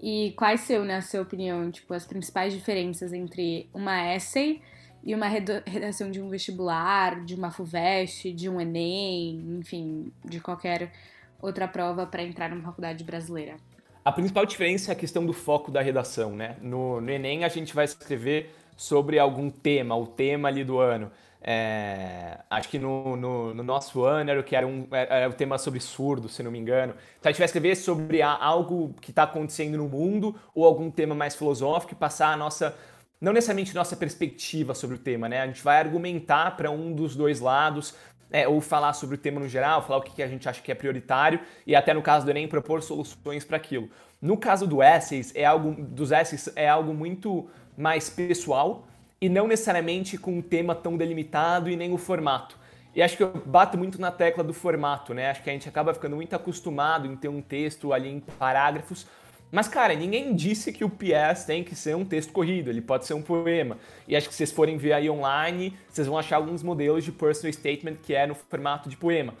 E 0.00 0.34
quais 0.36 0.60
são, 0.62 0.84
na 0.84 1.00
sua 1.00 1.22
opinião, 1.22 1.70
tipo, 1.70 1.94
as 1.94 2.06
principais 2.06 2.52
diferenças 2.52 3.12
entre 3.12 3.68
uma 3.72 4.14
essay 4.14 4.60
e 5.04 5.14
uma 5.14 5.26
redação 5.26 6.10
de 6.10 6.20
um 6.20 6.28
vestibular, 6.28 7.24
de 7.24 7.34
uma 7.34 7.50
FUVEST, 7.50 8.32
de 8.32 8.48
um 8.48 8.60
Enem, 8.60 9.58
enfim, 9.58 10.12
de 10.24 10.40
qualquer 10.40 10.92
outra 11.40 11.66
prova 11.66 12.06
para 12.06 12.22
entrar 12.22 12.50
numa 12.50 12.62
faculdade 12.62 13.02
brasileira? 13.02 13.56
A 14.04 14.12
principal 14.12 14.46
diferença 14.46 14.90
é 14.90 14.92
a 14.92 14.96
questão 14.96 15.24
do 15.24 15.32
foco 15.32 15.70
da 15.70 15.80
redação, 15.80 16.34
né? 16.34 16.56
No, 16.60 17.00
no 17.00 17.10
Enem 17.10 17.44
a 17.44 17.48
gente 17.48 17.74
vai 17.74 17.84
escrever 17.84 18.54
sobre 18.76 19.18
algum 19.18 19.50
tema, 19.50 19.96
o 19.96 20.06
tema 20.06 20.48
ali 20.48 20.64
do 20.64 20.78
ano. 20.78 21.10
É, 21.44 22.38
acho 22.48 22.68
que 22.68 22.78
no, 22.78 23.16
no, 23.16 23.52
no, 23.52 23.62
nosso 23.64 24.04
ano 24.04 24.30
era 24.30 24.38
o 24.38 24.44
que 24.44 24.54
era, 24.54 24.64
um, 24.64 24.86
era 24.92 25.28
o 25.28 25.32
tema 25.32 25.58
sobre 25.58 25.80
surdo, 25.80 26.28
se 26.28 26.42
não 26.42 26.52
me 26.52 26.58
engano. 26.58 26.94
Então 27.18 27.28
a 27.28 27.32
gente 27.32 27.38
vai 27.38 27.46
escrever 27.46 27.74
sobre 27.74 28.22
algo 28.22 28.94
que 29.00 29.10
está 29.10 29.24
acontecendo 29.24 29.76
no 29.76 29.88
mundo 29.88 30.36
ou 30.54 30.64
algum 30.64 30.88
tema 30.88 31.16
mais 31.16 31.34
filosófico 31.34 31.94
e 31.94 31.96
passar 31.96 32.32
a 32.32 32.36
nossa, 32.36 32.76
não 33.22 33.32
necessariamente 33.32 33.72
nossa 33.72 33.94
perspectiva 33.94 34.74
sobre 34.74 34.96
o 34.96 34.98
tema, 34.98 35.28
né? 35.28 35.40
A 35.40 35.46
gente 35.46 35.62
vai 35.62 35.78
argumentar 35.78 36.56
para 36.56 36.72
um 36.72 36.92
dos 36.92 37.14
dois 37.14 37.38
lados, 37.38 37.94
é, 38.32 38.48
ou 38.48 38.60
falar 38.60 38.94
sobre 38.94 39.14
o 39.14 39.18
tema 39.18 39.38
no 39.38 39.46
geral, 39.46 39.80
falar 39.80 39.98
o 39.98 40.02
que 40.02 40.20
a 40.20 40.26
gente 40.26 40.48
acha 40.48 40.60
que 40.60 40.72
é 40.72 40.74
prioritário 40.74 41.38
e 41.64 41.76
até 41.76 41.94
no 41.94 42.02
caso 42.02 42.24
do 42.24 42.30
Enem 42.32 42.48
propor 42.48 42.82
soluções 42.82 43.44
para 43.44 43.56
aquilo. 43.56 43.88
No 44.20 44.36
caso 44.36 44.66
do 44.66 44.82
essays, 44.82 45.32
é 45.36 45.44
algo 45.44 45.72
dos 45.80 46.10
essays 46.10 46.50
é 46.56 46.68
algo 46.68 46.92
muito 46.92 47.48
mais 47.78 48.10
pessoal 48.10 48.88
e 49.20 49.28
não 49.28 49.46
necessariamente 49.46 50.18
com 50.18 50.38
um 50.38 50.42
tema 50.42 50.74
tão 50.74 50.96
delimitado 50.96 51.70
e 51.70 51.76
nem 51.76 51.92
o 51.92 51.98
formato. 51.98 52.58
E 52.92 53.00
acho 53.00 53.16
que 53.16 53.22
eu 53.22 53.32
bato 53.46 53.78
muito 53.78 54.00
na 54.00 54.10
tecla 54.10 54.42
do 54.42 54.52
formato, 54.52 55.14
né? 55.14 55.30
Acho 55.30 55.42
que 55.42 55.48
a 55.48 55.52
gente 55.52 55.68
acaba 55.68 55.94
ficando 55.94 56.16
muito 56.16 56.34
acostumado 56.34 57.06
em 57.06 57.14
ter 57.14 57.28
um 57.28 57.40
texto 57.40 57.92
ali 57.92 58.08
em 58.08 58.20
parágrafos. 58.20 59.06
Mas, 59.52 59.68
cara, 59.68 59.94
ninguém 59.94 60.34
disse 60.34 60.72
que 60.72 60.82
o 60.82 60.88
PS 60.88 61.44
tem 61.44 61.62
que 61.62 61.76
ser 61.76 61.94
um 61.94 62.06
texto 62.06 62.32
corrido, 62.32 62.70
ele 62.70 62.80
pode 62.80 63.04
ser 63.04 63.12
um 63.12 63.20
poema. 63.20 63.76
E 64.08 64.16
acho 64.16 64.26
que 64.26 64.34
se 64.34 64.38
vocês 64.38 64.50
forem 64.50 64.78
ver 64.78 64.94
aí 64.94 65.10
online, 65.10 65.76
vocês 65.90 66.06
vão 66.06 66.16
achar 66.16 66.36
alguns 66.36 66.62
modelos 66.62 67.04
de 67.04 67.12
personal 67.12 67.52
statement 67.52 67.96
que 68.02 68.14
é 68.14 68.26
no 68.26 68.34
formato 68.34 68.88
de 68.88 68.96
poema. 68.96 69.34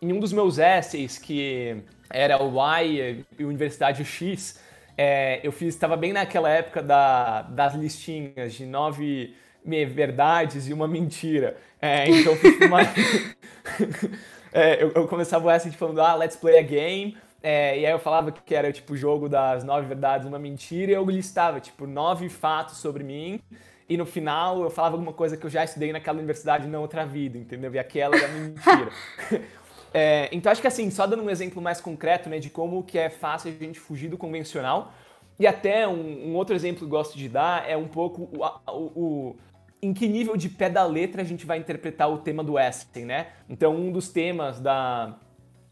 Em 0.00 0.10
um 0.10 0.18
dos 0.18 0.32
meus 0.32 0.56
essays, 0.58 1.18
que 1.18 1.76
era 2.08 2.42
o 2.42 2.48
Y 2.48 3.24
e 3.38 3.44
Universidade 3.44 4.02
X, 4.06 4.58
é, 4.96 5.38
eu 5.42 5.52
fiz, 5.52 5.74
estava 5.74 5.98
bem 5.98 6.14
naquela 6.14 6.48
época 6.48 6.82
da, 6.82 7.42
das 7.42 7.74
listinhas 7.74 8.54
de 8.54 8.64
nove 8.64 9.34
verdades 9.64 10.66
e 10.66 10.72
uma 10.72 10.88
mentira. 10.88 11.58
É, 11.80 12.08
então 12.08 12.34
fiz 12.36 12.58
uma. 12.60 12.80
é, 14.50 14.82
eu, 14.82 14.92
eu, 14.94 15.06
começava 15.06 15.46
o 15.46 15.50
essay 15.50 15.70
falando, 15.72 16.00
ah, 16.00 16.14
let's 16.14 16.36
play 16.36 16.58
a 16.58 16.62
game. 16.62 17.16
É, 17.42 17.78
e 17.78 17.86
aí 17.86 17.92
eu 17.92 17.98
falava 17.98 18.32
que 18.32 18.54
era 18.54 18.72
tipo 18.72 18.94
o 18.94 18.96
jogo 18.96 19.28
das 19.28 19.62
nove 19.62 19.86
verdades 19.86 20.26
uma 20.26 20.38
mentira, 20.38 20.92
e 20.92 20.94
eu 20.94 21.04
listava 21.04 21.60
tipo 21.60 21.86
nove 21.86 22.28
fatos 22.28 22.78
sobre 22.78 23.04
mim. 23.04 23.40
E 23.88 23.96
no 23.96 24.04
final 24.04 24.62
eu 24.62 24.70
falava 24.70 24.96
alguma 24.96 25.12
coisa 25.12 25.36
que 25.36 25.46
eu 25.46 25.50
já 25.50 25.64
estudei 25.64 25.92
naquela 25.92 26.18
universidade 26.18 26.66
na 26.66 26.78
outra 26.78 27.06
vida, 27.06 27.38
entendeu? 27.38 27.72
E 27.72 27.78
aquela 27.78 28.16
era 28.16 28.28
mentira. 28.28 28.90
É, 29.92 30.28
então 30.32 30.52
acho 30.52 30.60
que 30.60 30.66
assim, 30.66 30.90
só 30.90 31.06
dando 31.06 31.22
um 31.22 31.30
exemplo 31.30 31.62
mais 31.62 31.80
concreto, 31.80 32.28
né, 32.28 32.38
de 32.38 32.50
como 32.50 32.82
que 32.82 32.98
é 32.98 33.08
fácil 33.08 33.50
a 33.50 33.64
gente 33.64 33.80
fugir 33.80 34.10
do 34.10 34.18
convencional, 34.18 34.92
e 35.38 35.46
até 35.46 35.88
um, 35.88 36.28
um 36.28 36.34
outro 36.34 36.54
exemplo 36.54 36.80
que 36.80 36.84
eu 36.84 36.88
gosto 36.90 37.16
de 37.16 37.26
dar 37.26 37.66
é 37.66 37.74
um 37.74 37.88
pouco 37.88 38.28
o, 38.30 38.44
o, 38.70 38.82
o, 38.94 39.36
em 39.80 39.94
que 39.94 40.06
nível 40.06 40.36
de 40.36 40.50
pé 40.50 40.68
da 40.68 40.84
letra 40.84 41.22
a 41.22 41.24
gente 41.24 41.46
vai 41.46 41.56
interpretar 41.56 42.10
o 42.10 42.18
tema 42.18 42.44
do 42.44 42.58
essay, 42.58 43.04
né? 43.04 43.28
Então 43.48 43.74
um 43.74 43.90
dos 43.90 44.10
temas 44.10 44.60
da 44.60 45.16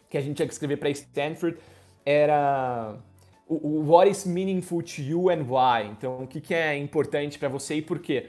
que 0.08 0.16
a 0.16 0.20
gente 0.20 0.36
tinha 0.36 0.46
que 0.46 0.52
escrever 0.52 0.76
para 0.76 0.90
Stanford 0.90 1.58
era 2.04 2.94
o, 3.46 3.54
o 3.54 3.90
What 3.90 4.10
is 4.10 4.24
meaningful 4.24 4.82
to 4.82 5.02
you 5.02 5.30
and 5.30 5.44
why? 5.48 5.88
Então 5.90 6.22
o 6.22 6.26
que, 6.26 6.40
que 6.40 6.54
é 6.54 6.76
importante 6.76 7.38
para 7.38 7.48
você 7.48 7.76
e 7.76 7.82
por 7.82 7.98
quê? 7.98 8.28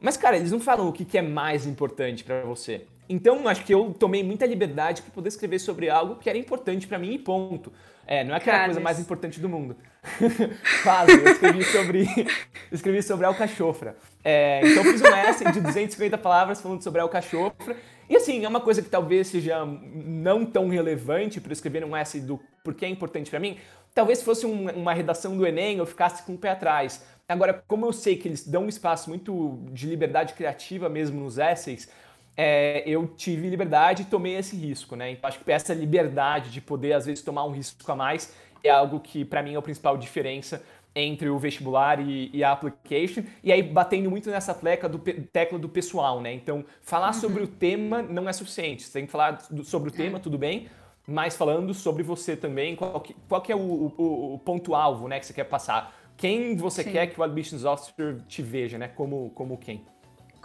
Mas 0.00 0.16
cara, 0.16 0.36
eles 0.36 0.52
não 0.52 0.60
falam 0.60 0.88
o 0.88 0.92
que, 0.92 1.04
que 1.04 1.18
é 1.18 1.22
mais 1.22 1.66
importante 1.66 2.22
para 2.22 2.42
você. 2.42 2.86
Então, 3.08 3.46
acho 3.46 3.64
que 3.64 3.72
eu 3.72 3.94
tomei 3.98 4.22
muita 4.22 4.44
liberdade 4.46 5.02
para 5.02 5.12
poder 5.12 5.28
escrever 5.28 5.58
sobre 5.60 5.88
algo 5.88 6.16
que 6.16 6.28
era 6.28 6.36
importante 6.36 6.86
para 6.86 6.98
mim 6.98 7.14
e 7.14 7.18
ponto. 7.18 7.72
É, 8.06 8.24
não 8.24 8.34
é 8.34 8.38
aquela 8.38 8.64
coisa 8.64 8.80
mais 8.80 8.98
importante 8.98 9.40
do 9.40 9.48
mundo. 9.48 9.76
Quase, 10.82 11.12
eu 11.12 11.32
escrevi 11.32 11.64
sobre, 11.64 12.08
escrevi 12.70 13.02
sobre 13.02 13.26
alcachofra. 13.26 13.96
É, 14.24 14.60
então, 14.64 14.84
fiz 14.84 15.00
um 15.00 15.06
essay 15.06 15.52
de 15.52 15.60
250 15.60 16.18
palavras 16.18 16.60
falando 16.60 16.82
sobre 16.82 17.00
alcachofra. 17.00 17.76
E 18.08 18.16
assim, 18.16 18.44
é 18.44 18.48
uma 18.48 18.60
coisa 18.60 18.82
que 18.82 18.88
talvez 18.88 19.28
seja 19.28 19.64
não 19.64 20.44
tão 20.44 20.68
relevante 20.68 21.40
para 21.40 21.52
escrever 21.52 21.84
um 21.84 21.96
essay 21.96 22.20
do 22.20 22.40
porquê 22.62 22.86
é 22.86 22.88
importante 22.88 23.30
para 23.30 23.40
mim. 23.40 23.58
Talvez 23.94 24.22
fosse 24.22 24.46
um, 24.46 24.68
uma 24.70 24.92
redação 24.92 25.36
do 25.36 25.46
Enem, 25.46 25.78
eu 25.78 25.86
ficasse 25.86 26.22
com 26.22 26.34
o 26.34 26.38
pé 26.38 26.50
atrás. 26.50 27.04
Agora, 27.28 27.64
como 27.66 27.86
eu 27.86 27.92
sei 27.92 28.16
que 28.16 28.28
eles 28.28 28.46
dão 28.46 28.64
um 28.64 28.68
espaço 28.68 29.08
muito 29.08 29.58
de 29.72 29.86
liberdade 29.86 30.34
criativa 30.34 30.88
mesmo 30.88 31.20
nos 31.20 31.38
essays, 31.38 31.88
é, 32.36 32.82
eu 32.86 33.08
tive 33.16 33.48
liberdade 33.48 34.02
e 34.02 34.04
tomei 34.04 34.36
esse 34.36 34.54
risco, 34.54 34.94
né? 34.94 35.10
Então 35.10 35.26
acho 35.26 35.40
que 35.40 35.50
essa 35.50 35.72
liberdade 35.72 36.50
de 36.50 36.60
poder 36.60 36.92
às 36.92 37.06
vezes 37.06 37.24
tomar 37.24 37.44
um 37.44 37.50
risco 37.50 37.90
a 37.90 37.96
mais 37.96 38.34
é 38.62 38.70
algo 38.70 39.00
que 39.00 39.24
para 39.24 39.42
mim 39.42 39.54
é 39.54 39.56
a 39.56 39.62
principal 39.62 39.96
diferença 39.96 40.62
entre 40.96 41.28
o 41.28 41.38
vestibular 41.38 42.00
e, 42.00 42.30
e, 42.32 42.42
a 42.42 42.52
application, 42.52 43.22
e 43.44 43.52
aí 43.52 43.62
batendo 43.62 44.10
muito 44.10 44.30
nessa 44.30 44.54
tecla 44.54 44.88
do, 44.88 44.98
tecla 44.98 45.58
do 45.58 45.68
pessoal, 45.68 46.22
né? 46.22 46.32
Então, 46.32 46.64
falar 46.80 47.08
uhum. 47.08 47.12
sobre 47.12 47.42
o 47.42 47.46
tema 47.46 48.00
não 48.02 48.26
é 48.26 48.32
suficiente. 48.32 48.82
Você 48.82 48.92
tem 48.94 49.04
que 49.04 49.12
falar 49.12 49.46
do, 49.50 49.62
sobre 49.62 49.90
o 49.90 49.92
é. 49.92 49.96
tema, 49.96 50.18
tudo 50.18 50.38
bem, 50.38 50.68
mas 51.06 51.36
falando 51.36 51.74
sobre 51.74 52.02
você 52.02 52.34
também, 52.34 52.74
qual 52.74 52.98
que, 53.00 53.14
qual 53.28 53.42
que 53.42 53.52
é 53.52 53.56
o, 53.56 53.92
o, 53.96 54.34
o 54.34 54.38
ponto-alvo 54.38 55.06
né, 55.06 55.20
que 55.20 55.26
você 55.26 55.34
quer 55.34 55.44
passar. 55.44 55.94
Quem 56.16 56.56
você 56.56 56.82
Sim. 56.82 56.92
quer 56.92 57.06
que 57.08 57.20
o 57.20 57.22
Admissions 57.22 57.66
Officer 57.66 58.22
te 58.26 58.40
veja, 58.40 58.78
né? 58.78 58.88
Como, 58.88 59.30
como 59.34 59.58
quem 59.58 59.84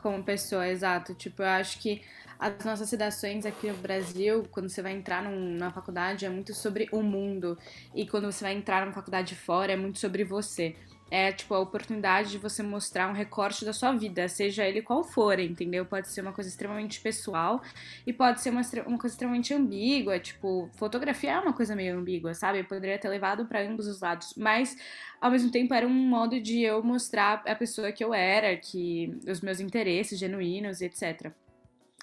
como 0.02 0.24
pessoa, 0.24 0.68
exato. 0.68 1.14
Tipo, 1.14 1.44
eu 1.44 1.48
acho 1.48 1.80
que 1.80 2.02
as 2.42 2.66
nossas 2.66 2.90
redações 2.90 3.46
aqui 3.46 3.68
no 3.68 3.78
Brasil, 3.78 4.44
quando 4.50 4.68
você 4.68 4.82
vai 4.82 4.94
entrar 4.94 5.24
num, 5.24 5.56
na 5.58 5.72
faculdade, 5.72 6.26
é 6.26 6.30
muito 6.30 6.56
sobre 6.56 6.90
o 6.92 7.04
mundo. 7.04 7.56
E 7.94 8.08
quando 8.08 8.32
você 8.32 8.44
vai 8.44 8.54
entrar 8.54 8.82
numa 8.82 8.94
faculdade 8.94 9.36
fora, 9.36 9.74
é 9.74 9.76
muito 9.76 10.00
sobre 10.00 10.24
você 10.24 10.76
é 11.12 11.30
tipo 11.30 11.54
a 11.54 11.60
oportunidade 11.60 12.32
de 12.32 12.38
você 12.38 12.64
mostrar 12.64 13.10
um 13.10 13.14
recorte 13.14 13.66
da 13.66 13.74
sua 13.74 13.92
vida, 13.92 14.30
seja 14.30 14.66
ele 14.66 14.82
qual 14.82 15.04
for, 15.04 15.38
entendeu? 15.40 15.86
Pode 15.86 16.08
ser 16.08 16.22
uma 16.22 16.32
coisa 16.32 16.50
extremamente 16.50 17.02
pessoal 17.02 17.62
e 18.08 18.14
pode 18.14 18.40
ser 18.40 18.50
uma, 18.50 18.62
uma 18.88 18.98
coisa 18.98 19.14
extremamente 19.14 19.54
ambígua, 19.54 20.18
tipo, 20.20 20.70
fotografia 20.78 21.32
é 21.32 21.40
uma 21.40 21.52
coisa 21.52 21.76
meio 21.76 21.98
ambígua, 21.98 22.34
sabe? 22.34 22.60
Eu 22.60 22.66
poderia 22.66 22.98
ter 22.98 23.10
levado 23.10 23.46
para 23.46 23.62
ambos 23.62 23.88
os 23.88 24.00
lados, 24.00 24.34
mas 24.38 24.78
ao 25.20 25.30
mesmo 25.30 25.52
tempo 25.52 25.74
era 25.74 25.86
um 25.86 25.90
modo 25.90 26.40
de 26.40 26.62
eu 26.62 26.82
mostrar 26.82 27.44
a 27.46 27.56
pessoa 27.56 27.92
que 27.92 28.04
eu 28.04 28.14
era, 28.14 28.56
que 28.56 29.20
os 29.28 29.42
meus 29.42 29.60
interesses 29.60 30.18
genuínos, 30.18 30.80
etc. 30.80 31.34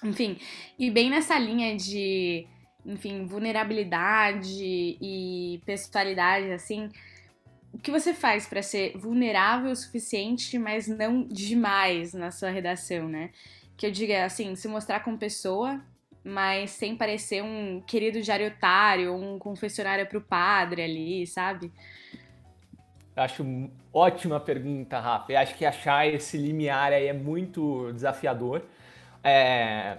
Enfim, 0.03 0.37
e 0.77 0.89
bem 0.89 1.09
nessa 1.09 1.37
linha 1.37 1.75
de, 1.75 2.47
enfim, 2.85 3.25
vulnerabilidade 3.25 4.97
e 5.01 5.61
pessoalidade 5.65 6.51
assim, 6.51 6.89
o 7.73 7.77
que 7.77 7.91
você 7.91 8.13
faz 8.13 8.47
para 8.47 8.61
ser 8.61 8.97
vulnerável 8.97 9.71
o 9.71 9.75
suficiente, 9.75 10.57
mas 10.57 10.87
não 10.87 11.23
demais 11.23 12.13
na 12.13 12.31
sua 12.31 12.49
redação, 12.49 13.07
né? 13.07 13.31
Que 13.77 13.85
eu 13.87 13.91
diga 13.91 14.25
assim, 14.25 14.55
se 14.55 14.67
mostrar 14.67 15.01
como 15.01 15.17
pessoa, 15.17 15.81
mas 16.23 16.71
sem 16.71 16.95
parecer 16.95 17.43
um 17.43 17.81
querido 17.85 18.21
diário 18.21 18.47
otário, 18.47 19.13
um 19.13 19.37
confessionário 19.37 20.05
pro 20.07 20.21
padre 20.21 20.81
ali, 20.81 21.27
sabe? 21.27 21.71
Acho 23.15 23.45
ótima 23.93 24.39
pergunta, 24.39 24.99
Rafa. 24.99 25.33
Eu 25.33 25.39
acho 25.39 25.55
que 25.55 25.65
achar 25.65 26.07
esse 26.07 26.37
limiar 26.37 26.93
aí 26.93 27.07
é 27.07 27.13
muito 27.13 27.91
desafiador. 27.91 28.63
É... 29.23 29.97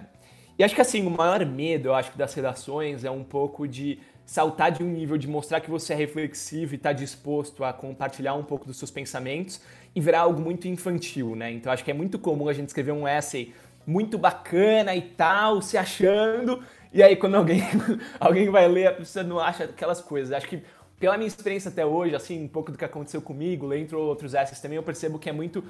E 0.57 0.63
acho 0.63 0.75
que 0.75 0.81
assim, 0.81 1.05
o 1.05 1.09
maior 1.09 1.43
medo, 1.45 1.89
eu 1.89 1.95
acho, 1.95 2.15
das 2.17 2.33
redações 2.33 3.03
é 3.03 3.09
um 3.11 3.23
pouco 3.23 3.67
de 3.67 3.99
saltar 4.25 4.71
de 4.71 4.83
um 4.83 4.87
nível 4.87 5.17
de 5.17 5.27
mostrar 5.27 5.59
que 5.59 5.69
você 5.69 5.93
é 5.93 5.95
reflexivo 5.95 6.73
e 6.73 6.77
está 6.77 6.93
disposto 6.93 7.63
a 7.63 7.73
compartilhar 7.73 8.33
um 8.35 8.43
pouco 8.43 8.65
dos 8.65 8.77
seus 8.77 8.91
pensamentos 8.91 9.61
e 9.95 9.99
virar 9.99 10.21
algo 10.21 10.39
muito 10.39 10.67
infantil, 10.67 11.35
né? 11.35 11.51
Então 11.51 11.71
acho 11.71 11.83
que 11.83 11.91
é 11.91 11.93
muito 11.93 12.17
comum 12.17 12.47
a 12.47 12.53
gente 12.53 12.67
escrever 12.67 12.91
um 12.91 13.07
essay 13.07 13.53
muito 13.85 14.17
bacana 14.17 14.95
e 14.95 15.01
tal, 15.01 15.61
se 15.61 15.77
achando, 15.77 16.63
e 16.93 17.01
aí 17.01 17.15
quando 17.15 17.35
alguém, 17.35 17.61
alguém 18.19 18.49
vai 18.49 18.67
ler, 18.67 18.87
a 18.87 18.93
pessoa 18.93 19.23
não 19.23 19.39
acha 19.39 19.65
aquelas 19.65 19.99
coisas. 19.99 20.31
Acho 20.31 20.47
que 20.47 20.61
pela 20.99 21.17
minha 21.17 21.27
experiência 21.27 21.69
até 21.69 21.83
hoje, 21.83 22.15
assim, 22.15 22.43
um 22.43 22.47
pouco 22.47 22.71
do 22.71 22.77
que 22.77 22.85
aconteceu 22.85 23.21
comigo, 23.21 23.65
lendo 23.65 23.97
outros 23.97 24.35
essays 24.35 24.61
também, 24.61 24.75
eu 24.77 24.83
percebo 24.83 25.17
que 25.17 25.27
é 25.27 25.33
muito, 25.33 25.63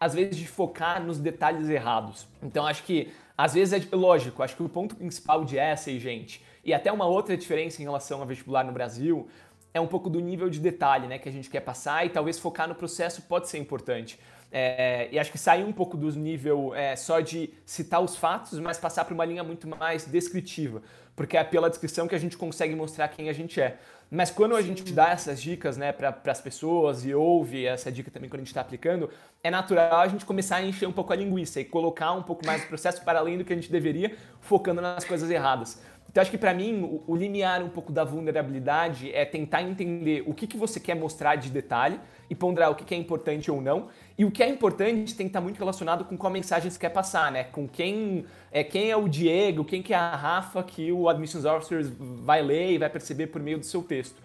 às 0.00 0.14
vezes, 0.14 0.36
de 0.36 0.46
focar 0.46 1.02
nos 1.02 1.18
detalhes 1.18 1.68
errados. 1.68 2.26
Então 2.42 2.66
acho 2.66 2.84
que, 2.84 3.12
às 3.36 3.54
vezes, 3.54 3.86
é 3.90 3.96
lógico, 3.96 4.42
acho 4.42 4.56
que 4.56 4.62
o 4.62 4.68
ponto 4.68 4.96
principal 4.96 5.44
de 5.44 5.58
essay, 5.58 5.98
gente, 5.98 6.42
e 6.64 6.72
até 6.72 6.92
uma 6.92 7.06
outra 7.06 7.36
diferença 7.36 7.80
em 7.80 7.84
relação 7.84 8.20
ao 8.20 8.26
vestibular 8.26 8.64
no 8.64 8.72
Brasil 8.72 9.28
é 9.72 9.80
um 9.80 9.86
pouco 9.86 10.08
do 10.08 10.20
nível 10.20 10.48
de 10.48 10.60
detalhe 10.60 11.06
né, 11.06 11.18
que 11.18 11.28
a 11.28 11.32
gente 11.32 11.48
quer 11.48 11.60
passar 11.60 12.04
e 12.04 12.10
talvez 12.10 12.38
focar 12.38 12.68
no 12.68 12.74
processo 12.74 13.22
pode 13.22 13.48
ser 13.48 13.58
importante. 13.58 14.18
É, 14.50 15.08
e 15.12 15.18
acho 15.18 15.30
que 15.30 15.38
sair 15.38 15.62
um 15.62 15.72
pouco 15.72 15.96
do 15.96 16.10
nível 16.12 16.74
é, 16.74 16.96
só 16.96 17.20
de 17.20 17.52
citar 17.66 18.00
os 18.00 18.16
fatos, 18.16 18.58
mas 18.58 18.78
passar 18.78 19.04
para 19.04 19.12
uma 19.12 19.24
linha 19.24 19.44
muito 19.44 19.68
mais 19.68 20.06
descritiva, 20.06 20.82
porque 21.14 21.36
é 21.36 21.44
pela 21.44 21.68
descrição 21.68 22.08
que 22.08 22.14
a 22.14 22.18
gente 22.18 22.36
consegue 22.36 22.74
mostrar 22.74 23.08
quem 23.08 23.28
a 23.28 23.32
gente 23.32 23.60
é. 23.60 23.78
Mas 24.10 24.30
quando 24.30 24.56
a 24.56 24.60
Sim. 24.60 24.68
gente 24.68 24.92
dá 24.92 25.10
essas 25.10 25.40
dicas 25.40 25.76
né, 25.76 25.92
para 25.92 26.16
as 26.24 26.40
pessoas 26.40 27.04
e 27.04 27.14
ouve 27.14 27.66
essa 27.66 27.92
dica 27.92 28.10
também 28.10 28.30
quando 28.30 28.40
a 28.40 28.44
gente 28.44 28.48
está 28.48 28.62
aplicando, 28.62 29.10
é 29.42 29.50
natural 29.50 30.00
a 30.00 30.08
gente 30.08 30.24
começar 30.24 30.56
a 30.56 30.62
encher 30.62 30.88
um 30.88 30.92
pouco 30.92 31.12
a 31.12 31.16
linguiça 31.16 31.60
e 31.60 31.64
colocar 31.64 32.12
um 32.12 32.22
pouco 32.22 32.46
mais 32.46 32.62
do 32.62 32.68
processo 32.68 33.04
para 33.04 33.18
além 33.18 33.36
do 33.36 33.44
que 33.44 33.52
a 33.52 33.56
gente 33.56 33.70
deveria, 33.70 34.16
focando 34.40 34.80
nas 34.80 35.04
coisas 35.04 35.30
erradas. 35.30 35.80
Então 36.10 36.22
acho 36.22 36.30
que 36.30 36.38
para 36.38 36.54
mim 36.54 36.82
o, 36.82 37.04
o, 37.06 37.16
limiar 37.16 37.62
um 37.62 37.68
pouco 37.68 37.92
da 37.92 38.02
vulnerabilidade 38.02 39.12
é 39.12 39.24
tentar 39.24 39.62
entender 39.62 40.22
o 40.26 40.32
que, 40.32 40.46
que 40.46 40.56
você 40.56 40.80
quer 40.80 40.94
mostrar 40.94 41.36
de 41.36 41.50
detalhe 41.50 42.00
e 42.30 42.34
ponderar 42.34 42.70
o 42.70 42.74
que, 42.74 42.84
que 42.84 42.94
é 42.94 42.98
importante 42.98 43.50
ou 43.50 43.60
não. 43.60 43.88
E 44.16 44.24
o 44.24 44.30
que 44.30 44.42
é 44.42 44.48
importante 44.48 45.14
tem 45.14 45.26
que 45.26 45.30
estar 45.30 45.40
muito 45.40 45.58
relacionado 45.58 46.04
com 46.04 46.16
qual 46.16 46.32
mensagem 46.32 46.70
você 46.70 46.78
quer 46.78 46.88
passar, 46.88 47.30
né? 47.30 47.44
Com 47.44 47.68
quem 47.68 48.24
é, 48.50 48.64
quem 48.64 48.90
é 48.90 48.96
o 48.96 49.06
Diego, 49.06 49.64
quem 49.64 49.82
que 49.82 49.92
é 49.92 49.96
a 49.96 50.16
Rafa 50.16 50.62
que 50.62 50.90
o 50.90 51.08
Admissions 51.08 51.44
Officer 51.44 51.84
vai 52.00 52.42
ler 52.42 52.72
e 52.72 52.78
vai 52.78 52.88
perceber 52.88 53.26
por 53.26 53.42
meio 53.42 53.58
do 53.58 53.66
seu 53.66 53.82
texto. 53.82 54.20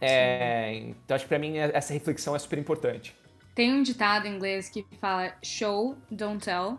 É, 0.00 0.74
então 1.04 1.14
acho 1.14 1.24
que 1.24 1.28
para 1.28 1.38
mim 1.38 1.56
essa 1.56 1.92
reflexão 1.92 2.36
é 2.36 2.38
super 2.38 2.58
importante. 2.58 3.16
Tem 3.54 3.72
um 3.72 3.82
ditado 3.82 4.26
em 4.26 4.34
inglês 4.34 4.68
que 4.68 4.84
fala 5.00 5.32
show, 5.42 5.96
don't 6.10 6.44
tell. 6.44 6.78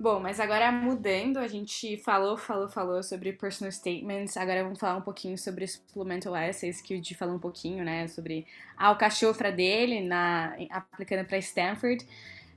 Bom, 0.00 0.20
mas 0.20 0.38
agora 0.38 0.70
mudando, 0.70 1.38
a 1.38 1.48
gente 1.48 1.96
falou, 1.96 2.36
falou, 2.36 2.68
falou 2.68 3.02
sobre 3.02 3.32
personal 3.32 3.72
statements, 3.72 4.36
agora 4.36 4.62
vamos 4.62 4.78
falar 4.78 4.96
um 4.96 5.02
pouquinho 5.02 5.36
sobre 5.36 5.66
supplemental 5.66 6.36
essays, 6.36 6.80
que 6.80 6.94
o 6.94 7.00
Di 7.00 7.16
falou 7.16 7.34
um 7.34 7.38
pouquinho, 7.40 7.84
né, 7.84 8.06
sobre 8.06 8.46
a 8.76 8.86
alcachofra 8.86 9.50
dele, 9.50 10.00
na, 10.00 10.56
aplicando 10.70 11.26
para 11.26 11.38
Stanford. 11.38 12.06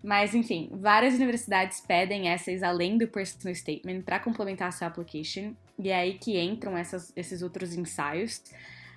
Mas, 0.04 0.36
enfim, 0.36 0.70
várias 0.72 1.16
universidades 1.16 1.82
pedem 1.82 2.32
essays 2.32 2.62
além 2.62 2.96
do 2.96 3.08
personal 3.08 3.56
statement 3.56 4.02
para 4.02 4.20
complementar 4.20 4.70
a 4.70 4.72
sua 4.72 4.88
application, 4.88 5.56
e 5.80 5.90
é 5.90 5.96
aí 5.96 6.20
que 6.20 6.40
entram 6.40 6.78
essas, 6.78 7.12
esses 7.16 7.42
outros 7.42 7.74
ensaios. 7.74 8.44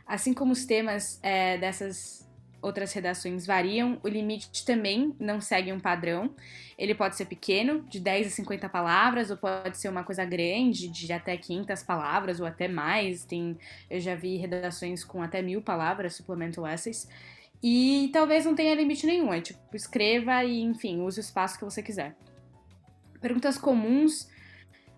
Assim 0.06 0.34
como 0.34 0.52
os 0.52 0.66
temas 0.66 1.18
é, 1.22 1.56
dessas 1.56 2.23
outras 2.64 2.92
redações 2.92 3.46
variam, 3.46 4.00
o 4.02 4.08
limite 4.08 4.64
também 4.64 5.14
não 5.20 5.40
segue 5.40 5.70
um 5.70 5.78
padrão. 5.78 6.34
Ele 6.78 6.94
pode 6.94 7.14
ser 7.14 7.26
pequeno, 7.26 7.82
de 7.82 8.00
10 8.00 8.28
a 8.28 8.30
50 8.30 8.68
palavras, 8.70 9.30
ou 9.30 9.36
pode 9.36 9.76
ser 9.76 9.88
uma 9.88 10.02
coisa 10.02 10.24
grande, 10.24 10.88
de 10.88 11.12
até 11.12 11.36
500 11.36 11.82
palavras, 11.82 12.40
ou 12.40 12.46
até 12.46 12.66
mais. 12.66 13.24
Tem, 13.24 13.58
eu 13.90 14.00
já 14.00 14.14
vi 14.14 14.36
redações 14.36 15.04
com 15.04 15.22
até 15.22 15.42
mil 15.42 15.60
palavras, 15.60 16.16
supplemental 16.16 16.66
essays. 16.66 17.06
E 17.62 18.10
talvez 18.12 18.46
não 18.46 18.54
tenha 18.54 18.74
limite 18.74 19.06
nenhum, 19.06 19.32
é 19.32 19.40
tipo, 19.40 19.58
escreva 19.74 20.42
e, 20.44 20.62
enfim, 20.62 21.00
use 21.00 21.18
o 21.18 21.22
espaço 21.22 21.58
que 21.58 21.64
você 21.64 21.82
quiser. 21.82 22.16
Perguntas 23.20 23.58
comuns 23.58 24.28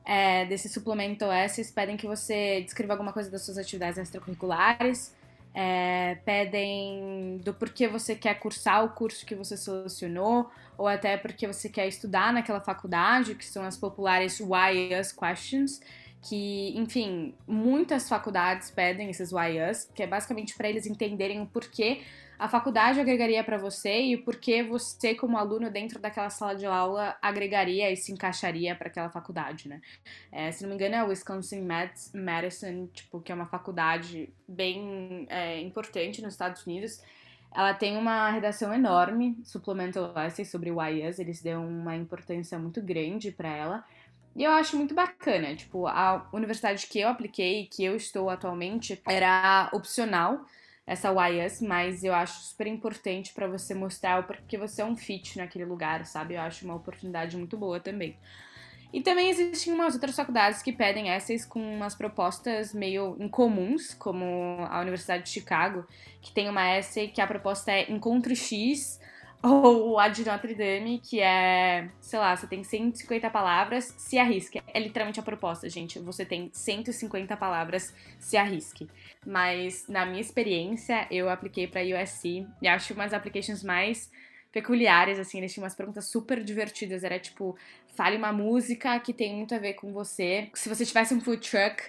é, 0.04 0.44
desse 0.44 0.68
supplemental 0.68 1.32
essays 1.32 1.70
pedem 1.70 1.96
que 1.96 2.06
você 2.06 2.60
descreva 2.60 2.92
alguma 2.92 3.12
coisa 3.12 3.28
das 3.28 3.44
suas 3.44 3.58
atividades 3.58 3.98
extracurriculares, 3.98 5.15
é, 5.58 6.16
pedem 6.16 7.38
do 7.38 7.54
porquê 7.54 7.88
você 7.88 8.14
quer 8.14 8.34
cursar 8.34 8.84
o 8.84 8.90
curso 8.90 9.24
que 9.24 9.34
você 9.34 9.56
selecionou, 9.56 10.50
ou 10.76 10.86
até 10.86 11.16
porque 11.16 11.46
você 11.46 11.70
quer 11.70 11.88
estudar 11.88 12.30
naquela 12.30 12.60
faculdade, 12.60 13.34
que 13.34 13.44
são 13.46 13.64
as 13.64 13.74
populares 13.74 14.38
Why 14.38 14.94
Us 15.00 15.12
Questions, 15.12 15.80
que, 16.22 16.76
enfim, 16.76 17.34
muitas 17.46 18.08
faculdades 18.08 18.70
pedem 18.70 19.10
esses 19.10 19.30
YUs, 19.30 19.90
que 19.94 20.02
é 20.02 20.06
basicamente 20.06 20.56
para 20.56 20.68
eles 20.68 20.86
entenderem 20.86 21.40
o 21.40 21.46
porquê 21.46 22.02
a 22.38 22.48
faculdade 22.48 23.00
agregaria 23.00 23.42
para 23.42 23.56
você 23.56 24.02
e 24.02 24.14
o 24.14 24.22
porquê 24.22 24.62
você, 24.62 25.14
como 25.14 25.38
aluno 25.38 25.70
dentro 25.70 25.98
daquela 25.98 26.28
sala 26.28 26.54
de 26.54 26.66
aula, 26.66 27.16
agregaria 27.22 27.90
e 27.90 27.96
se 27.96 28.12
encaixaria 28.12 28.74
para 28.74 28.88
aquela 28.88 29.08
faculdade, 29.08 29.68
né? 29.68 29.80
É, 30.30 30.52
se 30.52 30.62
não 30.62 30.68
me 30.68 30.74
engano, 30.74 30.94
é 30.94 31.02
o 31.02 31.08
Wisconsin 31.08 31.66
Madison, 32.12 32.88
tipo, 32.88 33.20
que 33.20 33.32
é 33.32 33.34
uma 33.34 33.46
faculdade 33.46 34.28
bem 34.46 35.26
é, 35.30 35.60
importante 35.60 36.20
nos 36.20 36.34
Estados 36.34 36.66
Unidos. 36.66 37.02
Ela 37.54 37.72
tem 37.72 37.96
uma 37.96 38.30
redação 38.30 38.74
enorme, 38.74 39.38
Supplemental 39.42 40.12
Essays, 40.26 40.50
sobre 40.50 40.70
o 40.70 40.82
YUs, 40.82 41.18
eles 41.18 41.42
dão 41.42 41.66
uma 41.66 41.96
importância 41.96 42.58
muito 42.58 42.82
grande 42.82 43.32
para 43.32 43.48
ela. 43.48 43.84
E 44.36 44.44
eu 44.44 44.50
acho 44.50 44.76
muito 44.76 44.94
bacana, 44.94 45.56
tipo, 45.56 45.86
a 45.86 46.28
universidade 46.30 46.86
que 46.86 47.00
eu 47.00 47.08
apliquei, 47.08 47.66
que 47.72 47.82
eu 47.82 47.96
estou 47.96 48.28
atualmente, 48.28 49.00
era 49.08 49.70
opcional, 49.72 50.44
essa 50.86 51.10
YS, 51.10 51.62
mas 51.62 52.04
eu 52.04 52.14
acho 52.14 52.40
super 52.42 52.66
importante 52.66 53.32
para 53.32 53.48
você 53.48 53.74
mostrar 53.74 54.20
o 54.20 54.24
porquê 54.24 54.58
você 54.58 54.82
é 54.82 54.84
um 54.84 54.94
fit 54.94 55.38
naquele 55.38 55.64
lugar, 55.64 56.04
sabe? 56.04 56.34
Eu 56.34 56.42
acho 56.42 56.66
uma 56.66 56.74
oportunidade 56.74 57.34
muito 57.34 57.56
boa 57.56 57.80
também. 57.80 58.14
E 58.92 59.00
também 59.00 59.30
existem 59.30 59.72
umas 59.72 59.94
outras 59.94 60.14
faculdades 60.14 60.60
que 60.62 60.70
pedem 60.70 61.08
essays 61.08 61.46
com 61.46 61.58
umas 61.58 61.94
propostas 61.94 62.74
meio 62.74 63.16
incomuns, 63.18 63.94
como 63.94 64.58
a 64.70 64.80
Universidade 64.80 65.24
de 65.24 65.30
Chicago, 65.30 65.86
que 66.20 66.32
tem 66.32 66.48
uma 66.48 66.76
essay 66.76 67.08
que 67.08 67.22
a 67.22 67.26
proposta 67.26 67.72
é 67.72 67.90
Encontro 67.90 68.36
X, 68.36 69.00
ou 69.42 69.96
Notre 70.26 70.54
Dame, 70.54 70.98
que 70.98 71.20
é, 71.20 71.88
sei 72.00 72.18
lá, 72.18 72.36
você 72.36 72.46
tem 72.46 72.64
150 72.64 73.30
palavras, 73.30 73.94
se 73.96 74.18
arrisque. 74.18 74.62
É 74.72 74.80
literalmente 74.80 75.20
a 75.20 75.22
proposta, 75.22 75.68
gente. 75.68 75.98
Você 75.98 76.24
tem 76.24 76.50
150 76.52 77.36
palavras, 77.36 77.94
se 78.18 78.36
arrisque. 78.36 78.88
Mas 79.24 79.86
na 79.88 80.04
minha 80.04 80.20
experiência, 80.20 81.06
eu 81.10 81.28
apliquei 81.28 81.66
para 81.66 81.82
USC 81.82 82.46
e 82.60 82.68
acho 82.68 82.94
umas 82.94 83.12
applications 83.12 83.62
mais 83.62 84.10
peculiares, 84.52 85.18
assim, 85.18 85.36
eles 85.36 85.52
tinham 85.52 85.64
umas 85.64 85.74
perguntas 85.74 86.06
super 86.06 86.42
divertidas. 86.42 87.04
Era 87.04 87.18
tipo, 87.18 87.56
fale 87.94 88.16
uma 88.16 88.32
música 88.32 88.98
que 89.00 89.12
tem 89.12 89.34
muito 89.34 89.54
a 89.54 89.58
ver 89.58 89.74
com 89.74 89.92
você. 89.92 90.50
Se 90.54 90.68
você 90.68 90.86
tivesse 90.86 91.12
um 91.12 91.20
food 91.20 91.46
truck, 91.46 91.82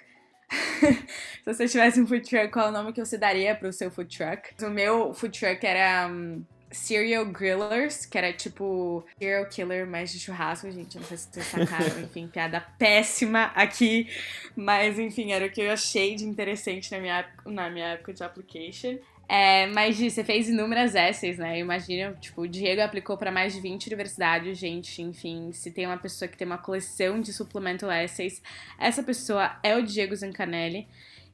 se 0.49 1.45
você 1.45 1.67
tivesse 1.67 2.01
um 2.01 2.05
food 2.05 2.27
truck, 2.27 2.51
qual 2.51 2.67
é 2.67 2.69
o 2.69 2.73
nome 2.73 2.91
que 2.91 3.03
você 3.03 3.17
daria 3.17 3.55
pro 3.55 3.71
seu 3.71 3.89
food 3.89 4.17
truck? 4.17 4.49
O 4.61 4.69
meu 4.69 5.13
food 5.13 5.39
truck 5.39 5.65
era. 5.65 6.07
Um, 6.09 6.43
Serial 6.71 7.25
Grillers, 7.25 8.05
que 8.05 8.17
era 8.17 8.33
tipo 8.33 9.05
serial 9.17 9.45
killer 9.47 9.87
mais 9.87 10.11
de 10.11 10.19
churrasco, 10.19 10.69
gente. 10.71 10.97
Não 10.97 11.05
sei 11.05 11.17
se 11.17 11.27
vocês 11.31 11.45
sacaram, 11.45 11.99
enfim, 12.03 12.27
piada 12.27 12.61
péssima 12.77 13.51
aqui. 13.55 14.07
Mas 14.55 14.99
enfim, 14.99 15.31
era 15.31 15.45
o 15.45 15.49
que 15.49 15.61
eu 15.61 15.71
achei 15.71 16.15
de 16.15 16.25
interessante 16.25 16.91
na 16.91 16.99
minha, 16.99 17.25
na 17.45 17.69
minha 17.69 17.87
época 17.87 18.13
de 18.13 18.23
application. 18.23 18.97
É, 19.29 19.67
mas 19.67 19.97
Gi, 19.97 20.09
você 20.09 20.23
fez 20.23 20.47
inúmeras 20.47 20.95
essays, 20.95 21.37
né? 21.37 21.59
Imagina, 21.59 22.13
tipo, 22.13 22.43
o 22.43 22.47
Diego 22.47 22.81
aplicou 22.81 23.17
para 23.17 23.29
mais 23.29 23.53
de 23.53 23.59
20 23.59 23.87
universidades, 23.87 24.57
gente. 24.57 25.01
Enfim, 25.01 25.51
se 25.51 25.69
tem 25.71 25.85
uma 25.85 25.97
pessoa 25.97 26.29
que 26.29 26.37
tem 26.37 26.47
uma 26.47 26.57
coleção 26.57 27.19
de 27.19 27.33
supplemental 27.33 27.91
essays, 27.91 28.41
essa 28.79 29.03
pessoa 29.03 29.59
é 29.61 29.75
o 29.75 29.83
Diego 29.83 30.15
Zancanelli. 30.15 30.87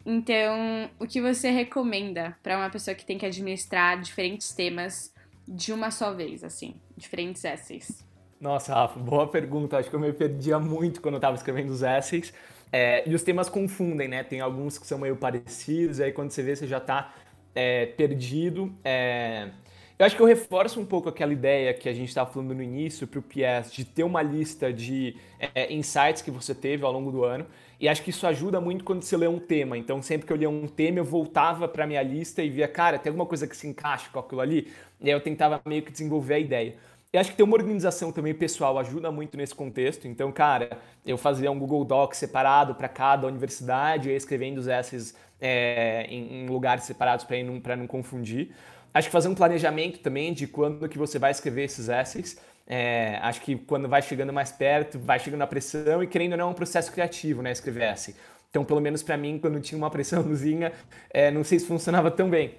Então, 0.05 0.89
o 0.99 1.07
que 1.07 1.21
você 1.21 1.49
recomenda 1.49 2.35
para 2.41 2.57
uma 2.57 2.69
pessoa 2.69 2.95
que 2.95 3.05
tem 3.05 3.17
que 3.17 3.25
administrar 3.25 4.01
diferentes 4.01 4.51
temas 4.51 5.12
de 5.47 5.73
uma 5.73 5.91
só 5.91 6.13
vez, 6.13 6.43
assim, 6.43 6.75
diferentes 6.95 7.43
essays? 7.43 8.03
Nossa, 8.39 8.73
Rafa, 8.73 8.99
boa 8.99 9.27
pergunta. 9.27 9.77
Acho 9.77 9.89
que 9.89 9.95
eu 9.95 9.99
me 9.99 10.11
perdia 10.11 10.59
muito 10.59 11.01
quando 11.01 11.15
eu 11.15 11.19
estava 11.19 11.35
escrevendo 11.35 11.69
os 11.69 11.81
essays. 11.81 12.33
É, 12.71 13.07
e 13.07 13.13
os 13.13 13.21
temas 13.21 13.47
confundem, 13.49 14.07
né? 14.07 14.23
Tem 14.23 14.41
alguns 14.41 14.77
que 14.77 14.85
são 14.87 14.97
meio 14.97 15.15
parecidos, 15.15 15.99
aí 15.99 16.11
quando 16.11 16.31
você 16.31 16.41
vê, 16.41 16.55
você 16.55 16.67
já 16.67 16.79
está 16.79 17.13
é, 17.55 17.85
perdido. 17.85 18.73
É... 18.83 19.49
Eu 19.97 20.05
acho 20.05 20.15
que 20.15 20.21
eu 20.21 20.25
reforço 20.25 20.79
um 20.81 20.85
pouco 20.85 21.07
aquela 21.07 21.31
ideia 21.31 21.73
que 21.73 21.87
a 21.87 21.93
gente 21.93 22.09
estava 22.09 22.29
falando 22.29 22.53
no 22.55 22.63
início 22.63 23.07
para 23.07 23.19
o 23.19 23.23
PS, 23.23 23.71
de 23.71 23.85
ter 23.85 24.03
uma 24.03 24.21
lista 24.21 24.73
de 24.73 25.15
é, 25.39 25.71
insights 25.71 26.21
que 26.21 26.31
você 26.31 26.55
teve 26.55 26.83
ao 26.83 26.91
longo 26.91 27.11
do 27.11 27.23
ano. 27.23 27.45
E 27.83 27.89
acho 27.89 28.01
que 28.01 28.11
isso 28.11 28.25
ajuda 28.25 28.61
muito 28.61 28.81
quando 28.85 29.03
você 29.03 29.17
lê 29.17 29.27
um 29.27 29.37
tema. 29.37 29.77
Então, 29.77 30.01
sempre 30.01 30.25
que 30.25 30.31
eu 30.31 30.37
lia 30.37 30.49
um 30.49 30.69
tema, 30.69 30.99
eu 30.99 31.03
voltava 31.03 31.67
para 31.67 31.85
minha 31.85 32.01
lista 32.01 32.41
e 32.41 32.49
via, 32.49 32.65
cara, 32.65 32.97
tem 32.97 33.09
alguma 33.09 33.25
coisa 33.25 33.45
que 33.45 33.57
se 33.57 33.67
encaixa 33.67 34.09
com 34.09 34.19
aquilo 34.19 34.39
ali? 34.39 34.71
E 35.01 35.07
aí 35.07 35.11
eu 35.11 35.19
tentava 35.19 35.61
meio 35.65 35.81
que 35.81 35.91
desenvolver 35.91 36.35
a 36.35 36.39
ideia. 36.39 36.77
E 37.11 37.17
acho 37.17 37.31
que 37.31 37.35
ter 37.35 37.43
uma 37.43 37.57
organização 37.57 38.09
também 38.09 38.33
pessoal 38.33 38.79
ajuda 38.79 39.11
muito 39.11 39.35
nesse 39.35 39.53
contexto. 39.53 40.07
Então, 40.07 40.31
cara, 40.31 40.77
eu 41.05 41.17
fazia 41.17 41.51
um 41.51 41.59
Google 41.59 41.83
Docs 41.83 42.19
separado 42.19 42.73
para 42.73 42.87
cada 42.87 43.27
universidade, 43.27 44.09
escrevendo 44.09 44.59
os 44.59 44.67
essays 44.67 45.13
é, 45.41 46.05
em, 46.07 46.43
em, 46.43 46.47
lugares 46.47 46.85
separados 46.85 47.25
para 47.25 47.43
não, 47.43 47.61
não 47.77 47.85
confundir. 47.85 48.51
Acho 48.93 49.09
que 49.09 49.11
fazer 49.11 49.27
um 49.27 49.35
planejamento 49.35 49.99
também 49.99 50.31
de 50.31 50.47
quando 50.47 50.87
que 50.87 50.97
você 50.97 51.19
vai 51.19 51.31
escrever 51.31 51.65
esses 51.65 51.89
essays. 51.89 52.39
É, 52.65 53.19
acho 53.21 53.41
que 53.41 53.55
quando 53.55 53.89
vai 53.89 54.01
chegando 54.01 54.31
mais 54.31 54.51
perto, 54.51 54.97
vai 54.97 55.19
chegando 55.19 55.41
a 55.41 55.47
pressão 55.47 56.01
e 56.01 56.07
querendo 56.07 56.33
ou 56.33 56.37
não 56.37 56.47
é 56.47 56.49
um 56.51 56.53
processo 56.53 56.91
criativo, 56.91 57.41
né, 57.41 57.51
escrever 57.51 57.83
essay. 57.83 58.15
Então, 58.49 58.63
pelo 58.63 58.79
menos 58.79 59.01
para 59.03 59.17
mim, 59.17 59.37
quando 59.39 59.59
tinha 59.59 59.77
uma 59.77 59.89
pressãozinha, 59.89 60.71
é, 61.09 61.31
não 61.31 61.43
sei 61.43 61.59
se 61.59 61.65
funcionava 61.65 62.09
tão 62.11 62.29
bem. 62.29 62.55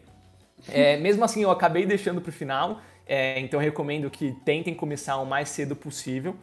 É, 0.69 0.97
mesmo 0.97 1.25
assim, 1.25 1.43
eu 1.43 1.51
acabei 1.51 1.87
deixando 1.87 2.21
para 2.21 2.31
o 2.31 2.33
final, 2.33 2.81
é, 3.07 3.39
então 3.39 3.61
recomendo 3.61 4.11
que 4.11 4.33
tentem 4.45 4.75
começar 4.75 5.17
o 5.19 5.27
mais 5.27 5.49
cedo 5.49 5.77
possível. 5.77 6.37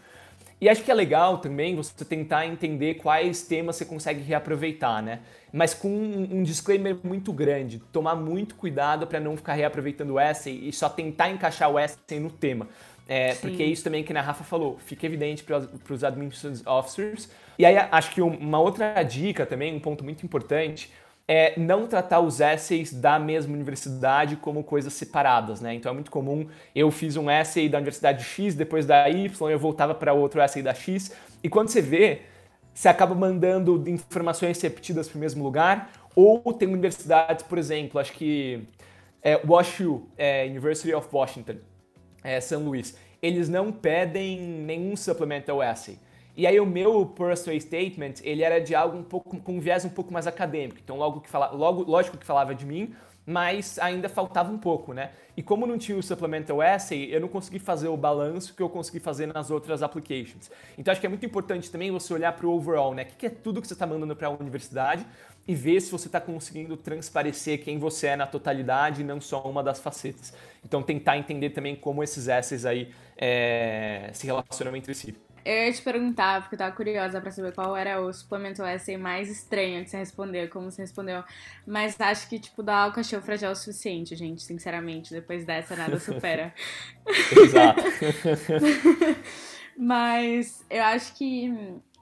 E 0.62 0.70
acho 0.70 0.84
que 0.84 0.92
é 0.92 0.94
legal 0.94 1.40
também 1.40 1.76
você 1.76 2.06
tentar 2.06 2.46
entender 2.46 2.94
quais 2.94 3.42
temas 3.42 3.78
você 3.78 3.84
consegue 3.84 4.22
reaproveitar, 4.22 5.02
né? 5.02 5.22
Mas 5.52 5.74
com 5.74 5.90
um, 5.90 6.44
disclaimer 6.44 6.96
muito 7.04 7.34
grande, 7.34 7.82
tomar 7.92 8.14
muito 8.14 8.54
cuidado 8.54 9.08
para 9.08 9.20
não 9.20 9.36
ficar 9.36 9.54
reaproveitando 9.54 10.14
o 10.14 10.20
essay 10.20 10.68
e 10.68 10.72
só 10.72 10.88
tentar 10.88 11.32
encaixar 11.32 11.68
o 11.68 11.80
essay 11.80 12.20
no 12.20 12.30
tema. 12.30 12.70
É, 13.14 13.36
porque 13.36 13.62
é 13.62 13.66
isso 13.66 13.84
também 13.84 14.06
que 14.06 14.14
a 14.14 14.22
Rafa 14.22 14.46
falou, 14.46 14.78
fica 14.86 15.06
evidente 15.06 15.44
para 15.44 15.58
os 15.90 16.02
administrative 16.02 16.64
officers. 16.66 17.30
E 17.60 17.66
aí 17.66 17.76
acho 17.92 18.12
que 18.12 18.22
uma 18.22 18.58
outra 18.58 19.04
dica 19.04 19.46
também, 19.46 19.76
um 19.76 19.82
ponto 19.82 20.02
muito 20.02 20.26
importante, 20.26 20.90
é 21.28 21.60
não 21.60 21.88
tratar 21.88 22.22
os 22.22 22.40
essays 22.40 22.94
da 22.94 23.20
mesma 23.20 23.54
universidade 23.54 24.38
como 24.38 24.64
coisas 24.64 24.94
separadas, 24.94 25.60
né? 25.60 25.74
Então 25.74 25.92
é 25.92 25.94
muito 25.94 26.10
comum, 26.10 26.48
eu 26.74 26.90
fiz 26.90 27.18
um 27.18 27.30
essay 27.30 27.68
da 27.68 27.80
universidade 27.80 28.24
X, 28.24 28.56
depois 28.56 28.86
da 28.86 29.10
Y, 29.10 29.50
eu 29.50 29.60
voltava 29.60 29.94
para 29.94 30.14
outro 30.14 30.40
essay 30.40 30.64
da 30.64 30.74
X, 30.74 31.12
e 31.44 31.50
quando 31.50 31.68
você 31.68 31.82
vê, 31.82 32.22
você 32.74 32.88
acaba 32.88 33.14
mandando 33.14 33.90
informações 33.90 34.62
repetidas 34.62 35.10
para 35.10 35.18
o 35.18 35.20
mesmo 35.20 35.44
lugar, 35.44 35.92
ou 36.16 36.40
tem 36.54 36.66
universidades, 36.70 37.44
por 37.44 37.58
exemplo, 37.58 38.00
acho 38.00 38.14
que 38.14 38.64
é, 39.22 39.38
WashU, 39.46 40.08
é, 40.18 40.46
University 40.46 40.94
of 40.94 41.10
Washington, 41.12 41.58
é, 42.24 42.40
São 42.40 42.64
Luís, 42.64 42.98
eles 43.22 43.50
não 43.50 43.72
pedem 43.72 44.40
nenhum 44.40 44.96
supplemental 44.96 45.62
essay. 45.62 45.98
E 46.36 46.48
aí 46.48 46.60
o 46.60 46.66
meu 46.66 47.06
personal 47.06 47.60
statement, 47.60 48.16
ele 48.24 48.42
era 48.42 48.60
de 48.60 48.74
algo 48.74 48.98
um 48.98 49.04
pouco 49.04 49.38
com 49.38 49.58
um 49.58 49.60
viés 49.60 49.84
um 49.84 49.90
pouco 49.90 50.14
mais 50.14 50.28
acadêmico. 50.28 50.80
Então 50.84 50.98
logo 50.98 51.22
que 51.22 51.30
fala, 51.30 51.52
logo, 51.52 51.84
lógico 51.84 52.18
que 52.18 52.26
falava 52.26 52.56
de 52.56 52.66
mim, 52.66 52.96
mas 53.26 53.78
ainda 53.78 54.10
faltava 54.10 54.52
um 54.52 54.58
pouco, 54.58 54.94
né? 54.94 55.12
E 55.38 55.44
como 55.44 55.68
não 55.68 55.78
tinha 55.78 55.98
o 55.98 56.04
supplemental 56.04 56.62
essay, 56.62 57.14
eu 57.14 57.20
não 57.20 57.28
consegui 57.28 57.60
fazer 57.60 57.88
o 57.88 57.96
balanço 57.96 58.54
que 58.56 58.62
eu 58.62 58.70
consegui 58.70 59.00
fazer 59.00 59.28
nas 59.28 59.52
outras 59.52 59.84
applications. 59.84 60.50
Então 60.78 60.92
acho 60.92 61.00
que 61.00 61.06
é 61.06 61.10
muito 61.10 61.26
importante 61.26 61.70
também 61.70 61.92
você 61.92 62.14
olhar 62.14 62.34
para 62.34 62.48
o 62.48 62.52
overall, 62.52 62.94
né? 62.94 63.04
O 63.04 63.06
que 63.18 63.26
é 63.26 63.30
tudo 63.30 63.62
que 63.62 63.68
você 63.68 63.74
está 63.74 63.86
mandando 63.86 64.16
para 64.16 64.28
a 64.28 64.32
universidade 64.32 65.06
e 65.52 65.56
ver 65.56 65.82
se 65.82 65.92
você 65.92 66.08
está 66.08 66.22
conseguindo 66.22 66.78
transparecer 66.78 67.62
quem 67.62 67.78
você 67.78 68.08
é 68.08 68.16
na 68.16 68.26
totalidade 68.26 69.02
e 69.02 69.04
não 69.04 69.20
só 69.20 69.42
uma 69.44 69.62
das 69.62 69.82
facetas. 69.82 70.34
Então 70.64 70.82
tentar 70.82 71.18
entender 71.18 71.50
também 71.50 71.76
como 71.76 72.02
esses 72.02 72.30
essays 72.30 72.66
aí 72.66 72.90
é, 73.18 74.10
se 74.14 74.26
relacionam 74.26 74.74
entre 74.78 74.94
si. 74.96 75.14
Eu 75.44 75.66
ia 75.66 75.74
te 75.74 75.82
perguntar, 75.82 76.40
porque 76.42 76.56
eu 76.56 76.60
tava 76.60 76.74
curiosa 76.74 77.20
pra 77.20 77.32
saber 77.32 77.52
qual 77.52 77.76
era 77.76 78.00
o 78.00 78.14
suplemento 78.14 78.64
essay 78.64 78.96
mais 78.96 79.30
estranho 79.30 79.84
que 79.84 79.90
você 79.90 79.98
respondeu, 79.98 80.48
como 80.48 80.72
você 80.72 80.84
respondeu. 80.84 81.22
Mas 81.68 82.00
acho 82.00 82.30
que, 82.30 82.40
tipo, 82.40 82.64
dar 82.64 82.88
o 82.88 82.94
cachorro 82.94 83.24
fragil 83.24 83.50
é 83.50 83.52
o 83.52 83.56
suficiente, 83.56 84.16
gente, 84.16 84.42
sinceramente. 84.44 85.12
Depois 85.12 85.44
dessa, 85.44 85.76
nada 85.76 86.00
supera. 86.00 86.54
Exato. 87.36 87.82
Mas 89.76 90.64
eu 90.70 90.84
acho 90.84 91.16
que 91.16 91.52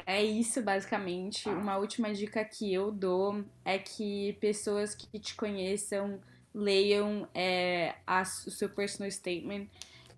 é 0.09 0.23
isso, 0.23 0.61
basicamente. 0.61 1.47
Uma 1.47 1.77
última 1.77 2.11
dica 2.13 2.43
que 2.43 2.73
eu 2.73 2.91
dou 2.91 3.45
é 3.63 3.77
que 3.77 4.33
pessoas 4.41 4.95
que 4.95 5.19
te 5.19 5.35
conheçam 5.35 6.19
leiam 6.53 7.27
é, 7.33 7.95
a, 8.07 8.21
o 8.21 8.51
seu 8.51 8.69
personal 8.69 9.11
statement 9.11 9.67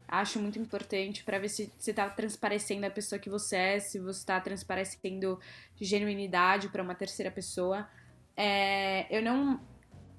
acho 0.07 0.39
muito 0.39 0.59
importante 0.59 1.23
para 1.23 1.39
ver 1.39 1.49
se 1.49 1.71
você 1.77 1.91
está 1.91 2.09
transparecendo 2.09 2.85
a 2.85 2.89
pessoa 2.89 3.19
que 3.19 3.29
você 3.29 3.55
é, 3.55 3.79
se 3.79 3.99
você 3.99 4.19
está 4.19 4.39
transparecendo 4.39 5.39
genuinidade 5.79 6.69
para 6.69 6.83
uma 6.83 6.95
terceira 6.95 7.31
pessoa. 7.31 7.87
É, 8.35 9.05
eu 9.15 9.21
não 9.21 9.59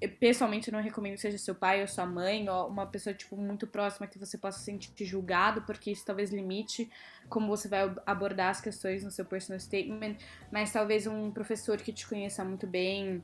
pessoalmente 0.07 0.69
eu 0.69 0.73
não 0.73 0.81
recomendo 0.81 1.15
que 1.15 1.21
seja 1.21 1.37
seu 1.37 1.55
pai 1.55 1.81
ou 1.81 1.87
sua 1.87 2.05
mãe, 2.05 2.47
ou 2.49 2.67
uma 2.67 2.85
pessoa, 2.85 3.13
tipo, 3.13 3.37
muito 3.37 3.67
próxima 3.67 4.07
que 4.07 4.17
você 4.19 4.37
possa 4.37 4.59
se 4.59 4.65
sentir 4.65 5.05
julgado, 5.05 5.61
porque 5.63 5.91
isso 5.91 6.05
talvez 6.05 6.31
limite 6.31 6.89
como 7.29 7.47
você 7.47 7.67
vai 7.67 7.93
abordar 8.05 8.49
as 8.49 8.61
questões 8.61 9.03
no 9.03 9.11
seu 9.11 9.25
personal 9.25 9.59
statement, 9.59 10.15
mas 10.51 10.71
talvez 10.71 11.07
um 11.07 11.31
professor 11.31 11.77
que 11.77 11.93
te 11.93 12.07
conheça 12.07 12.43
muito 12.43 12.67
bem, 12.67 13.23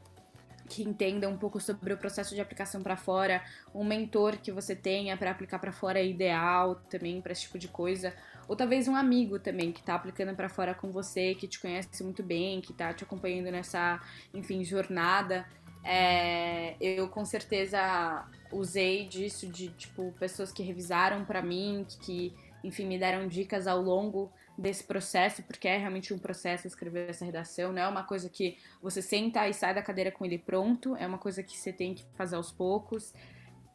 que 0.69 0.83
entenda 0.83 1.27
um 1.27 1.37
pouco 1.37 1.59
sobre 1.59 1.91
o 1.93 1.97
processo 1.97 2.35
de 2.35 2.39
aplicação 2.39 2.81
para 2.81 2.95
fora, 2.95 3.43
um 3.73 3.83
mentor 3.83 4.37
que 4.37 4.51
você 4.51 4.75
tenha 4.75 5.17
para 5.17 5.31
aplicar 5.31 5.59
para 5.59 5.71
fora 5.71 5.99
é 5.99 6.05
ideal 6.05 6.75
também 6.89 7.19
para 7.19 7.31
esse 7.31 7.41
tipo 7.41 7.57
de 7.57 7.67
coisa, 7.67 8.13
ou 8.47 8.55
talvez 8.55 8.87
um 8.87 8.95
amigo 8.95 9.39
também 9.39 9.71
que 9.71 9.79
está 9.79 9.95
aplicando 9.95 10.35
para 10.35 10.47
fora 10.47 10.73
com 10.73 10.91
você, 10.91 11.35
que 11.35 11.47
te 11.47 11.59
conhece 11.59 12.03
muito 12.03 12.23
bem, 12.23 12.61
que 12.61 12.71
está 12.71 12.93
te 12.93 13.03
acompanhando 13.03 13.51
nessa, 13.51 13.99
enfim, 14.33 14.63
jornada. 14.63 15.45
É, 15.83 16.75
eu 16.79 17.07
com 17.07 17.23
certeza 17.23 18.27
usei 18.51 19.07
disso 19.07 19.47
de 19.47 19.69
tipo 19.69 20.13
pessoas 20.19 20.51
que 20.51 20.61
revisaram 20.63 21.23
para 21.23 21.41
mim, 21.41 21.85
que 22.01 22.35
enfim 22.63 22.85
me 22.85 22.99
deram 22.99 23.27
dicas 23.27 23.67
ao 23.67 23.81
longo 23.81 24.31
desse 24.57 24.83
processo, 24.83 25.41
porque 25.43 25.67
é 25.67 25.77
realmente 25.77 26.13
um 26.13 26.19
processo 26.19 26.67
escrever 26.67 27.09
essa 27.09 27.23
redação, 27.23 27.71
não 27.71 27.81
é 27.81 27.87
uma 27.87 28.03
coisa 28.03 28.29
que 28.29 28.57
você 28.81 29.01
senta 29.01 29.47
e 29.47 29.53
sai 29.53 29.73
da 29.73 29.81
cadeira 29.81 30.11
com 30.11 30.25
ele 30.25 30.37
pronto, 30.37 30.95
é 30.97 31.07
uma 31.07 31.17
coisa 31.17 31.41
que 31.41 31.57
você 31.57 31.71
tem 31.71 31.93
que 31.93 32.03
fazer 32.15 32.35
aos 32.35 32.51
poucos 32.51 33.13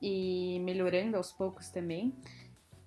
e 0.02 0.60
melhorando 0.60 1.16
aos 1.16 1.32
poucos 1.32 1.70
também. 1.70 2.14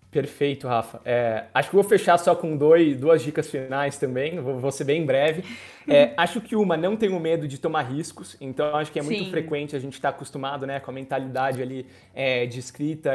Perfeito, 0.09 0.67
Rafa. 0.67 1.01
É, 1.03 1.45
acho 1.53 1.69
que 1.69 1.75
vou 1.75 1.83
fechar 1.83 2.17
só 2.17 2.33
com 2.33 2.55
dois, 2.55 2.97
duas 2.97 3.21
dicas 3.21 3.49
finais 3.49 3.97
também, 3.97 4.39
vou, 4.39 4.57
vou 4.57 4.71
ser 4.71 4.83
bem 4.83 5.05
breve. 5.05 5.43
É, 5.89 6.11
acho 6.17 6.41
que 6.41 6.53
uma, 6.53 6.75
não 6.75 6.97
tenho 6.97 7.17
medo 7.17 7.47
de 7.47 7.57
tomar 7.57 7.83
riscos, 7.83 8.35
então 8.41 8.75
acho 8.75 8.91
que 8.91 8.99
é 8.99 9.01
muito 9.01 9.23
Sim. 9.23 9.31
frequente 9.31 9.73
a 9.73 9.79
gente 9.79 9.93
estar 9.93 10.11
tá 10.11 10.17
acostumado 10.17 10.67
né, 10.67 10.81
com 10.81 10.91
a 10.91 10.93
mentalidade 10.93 11.61
ali 11.61 11.85
é, 12.13 12.45
de 12.45 12.59
escrita 12.59 13.11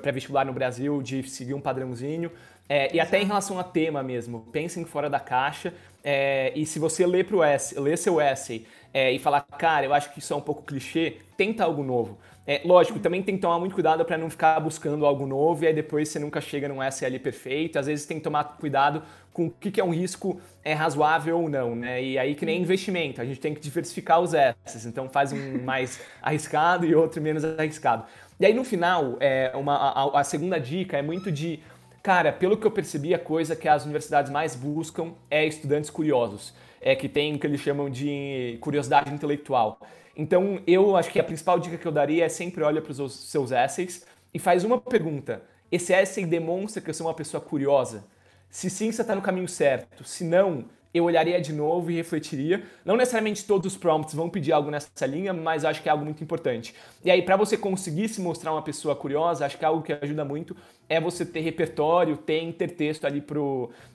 para 0.00 0.12
vestibular 0.12 0.44
no 0.44 0.52
Brasil, 0.52 1.02
de 1.02 1.28
seguir 1.28 1.54
um 1.54 1.60
padrãozinho. 1.60 2.30
É, 2.68 2.94
e 2.94 3.00
até 3.00 3.20
em 3.20 3.24
relação 3.24 3.58
a 3.58 3.64
tema 3.64 4.00
mesmo, 4.00 4.46
pensem 4.52 4.84
fora 4.84 5.10
da 5.10 5.18
caixa. 5.18 5.74
É, 6.04 6.52
e 6.54 6.64
se 6.64 6.78
você 6.78 7.04
lê, 7.04 7.24
pro 7.24 7.42
essay, 7.42 7.76
lê 7.80 7.96
seu 7.96 8.20
essay 8.20 8.64
é, 8.92 9.12
e 9.12 9.18
falar, 9.18 9.42
cara, 9.42 9.86
eu 9.86 9.94
acho 9.94 10.12
que 10.12 10.18
isso 10.18 10.32
é 10.32 10.36
um 10.36 10.40
pouco 10.40 10.62
clichê, 10.62 11.18
tenta 11.36 11.64
algo 11.64 11.82
novo. 11.82 12.18
É, 12.46 12.62
lógico, 12.64 12.98
também 12.98 13.22
tem 13.22 13.36
que 13.36 13.42
tomar 13.42 13.58
muito 13.58 13.74
cuidado 13.74 14.04
para 14.04 14.18
não 14.18 14.28
ficar 14.28 14.58
buscando 14.60 15.06
algo 15.06 15.26
novo 15.26 15.62
e 15.62 15.68
aí 15.68 15.74
depois 15.74 16.08
você 16.08 16.18
nunca 16.18 16.40
chega 16.40 16.68
num 16.68 16.82
SL 16.82 17.18
perfeito. 17.22 17.78
Às 17.78 17.86
vezes 17.86 18.06
tem 18.06 18.18
que 18.18 18.24
tomar 18.24 18.44
cuidado 18.58 19.02
com 19.32 19.46
o 19.46 19.50
que, 19.50 19.70
que 19.70 19.80
é 19.80 19.84
um 19.84 19.92
risco 19.92 20.40
é 20.64 20.72
razoável 20.72 21.38
ou 21.38 21.48
não, 21.48 21.76
né? 21.76 22.02
E 22.02 22.18
aí 22.18 22.34
que 22.34 22.44
nem 22.44 22.60
investimento, 22.60 23.20
a 23.20 23.24
gente 23.24 23.38
tem 23.38 23.54
que 23.54 23.60
diversificar 23.60 24.20
os 24.20 24.34
assets, 24.34 24.84
então 24.84 25.08
faz 25.08 25.32
um 25.32 25.58
mais 25.62 26.00
arriscado 26.20 26.84
e 26.84 26.94
outro 26.94 27.22
menos 27.22 27.44
arriscado. 27.44 28.04
E 28.40 28.46
aí 28.46 28.54
no 28.54 28.64
final, 28.64 29.16
é, 29.20 29.52
uma, 29.54 29.76
a, 29.76 30.20
a 30.20 30.24
segunda 30.24 30.58
dica 30.58 30.96
é 30.96 31.02
muito 31.02 31.30
de 31.30 31.60
Cara, 32.02 32.32
pelo 32.32 32.56
que 32.56 32.66
eu 32.66 32.70
percebi, 32.70 33.12
a 33.12 33.18
coisa 33.18 33.54
que 33.54 33.68
as 33.68 33.84
universidades 33.84 34.32
mais 34.32 34.56
buscam 34.56 35.12
é 35.30 35.46
estudantes 35.46 35.90
curiosos, 35.90 36.54
é 36.80 36.96
que 36.96 37.08
tem 37.08 37.34
o 37.34 37.38
que 37.38 37.46
eles 37.46 37.60
chamam 37.60 37.90
de 37.90 38.58
curiosidade 38.60 39.12
intelectual. 39.12 39.78
Então, 40.16 40.60
eu 40.66 40.96
acho 40.96 41.10
que 41.10 41.20
a 41.20 41.24
principal 41.24 41.58
dica 41.58 41.76
que 41.76 41.86
eu 41.86 41.92
daria 41.92 42.24
é 42.24 42.28
sempre 42.28 42.62
olha 42.62 42.80
para 42.80 42.92
os 42.92 43.14
seus 43.14 43.50
essays 43.52 44.06
e 44.32 44.38
faz 44.38 44.64
uma 44.64 44.80
pergunta. 44.80 45.42
Esse 45.70 45.92
essay 45.92 46.26
demonstra 46.26 46.82
que 46.82 46.90
eu 46.90 46.94
sou 46.94 47.06
uma 47.06 47.14
pessoa 47.14 47.40
curiosa? 47.40 48.04
Se 48.48 48.68
sim, 48.68 48.90
você 48.90 49.02
está 49.02 49.14
no 49.14 49.22
caminho 49.22 49.48
certo. 49.48 50.04
Se 50.04 50.24
não, 50.24 50.64
eu 50.92 51.04
olharia 51.04 51.40
de 51.40 51.52
novo 51.52 51.90
e 51.90 51.94
refletiria. 51.94 52.62
Não 52.84 52.96
necessariamente 52.96 53.44
todos 53.44 53.72
os 53.72 53.78
prompts 53.78 54.14
vão 54.14 54.28
pedir 54.28 54.52
algo 54.52 54.70
nessa 54.70 55.06
linha, 55.06 55.32
mas 55.32 55.64
acho 55.64 55.82
que 55.82 55.88
é 55.88 55.92
algo 55.92 56.04
muito 56.04 56.22
importante. 56.22 56.74
E 57.04 57.10
aí, 57.10 57.22
para 57.22 57.36
você 57.36 57.56
conseguir 57.56 58.08
se 58.08 58.20
mostrar 58.20 58.52
uma 58.52 58.62
pessoa 58.62 58.96
curiosa, 58.96 59.46
acho 59.46 59.56
que 59.56 59.64
algo 59.64 59.82
que 59.82 59.92
ajuda 59.92 60.24
muito 60.24 60.56
é 60.88 61.00
você 61.00 61.24
ter 61.24 61.40
repertório, 61.40 62.16
ter 62.16 62.42
intertexto 62.42 63.06
ali 63.06 63.20
para 63.20 63.38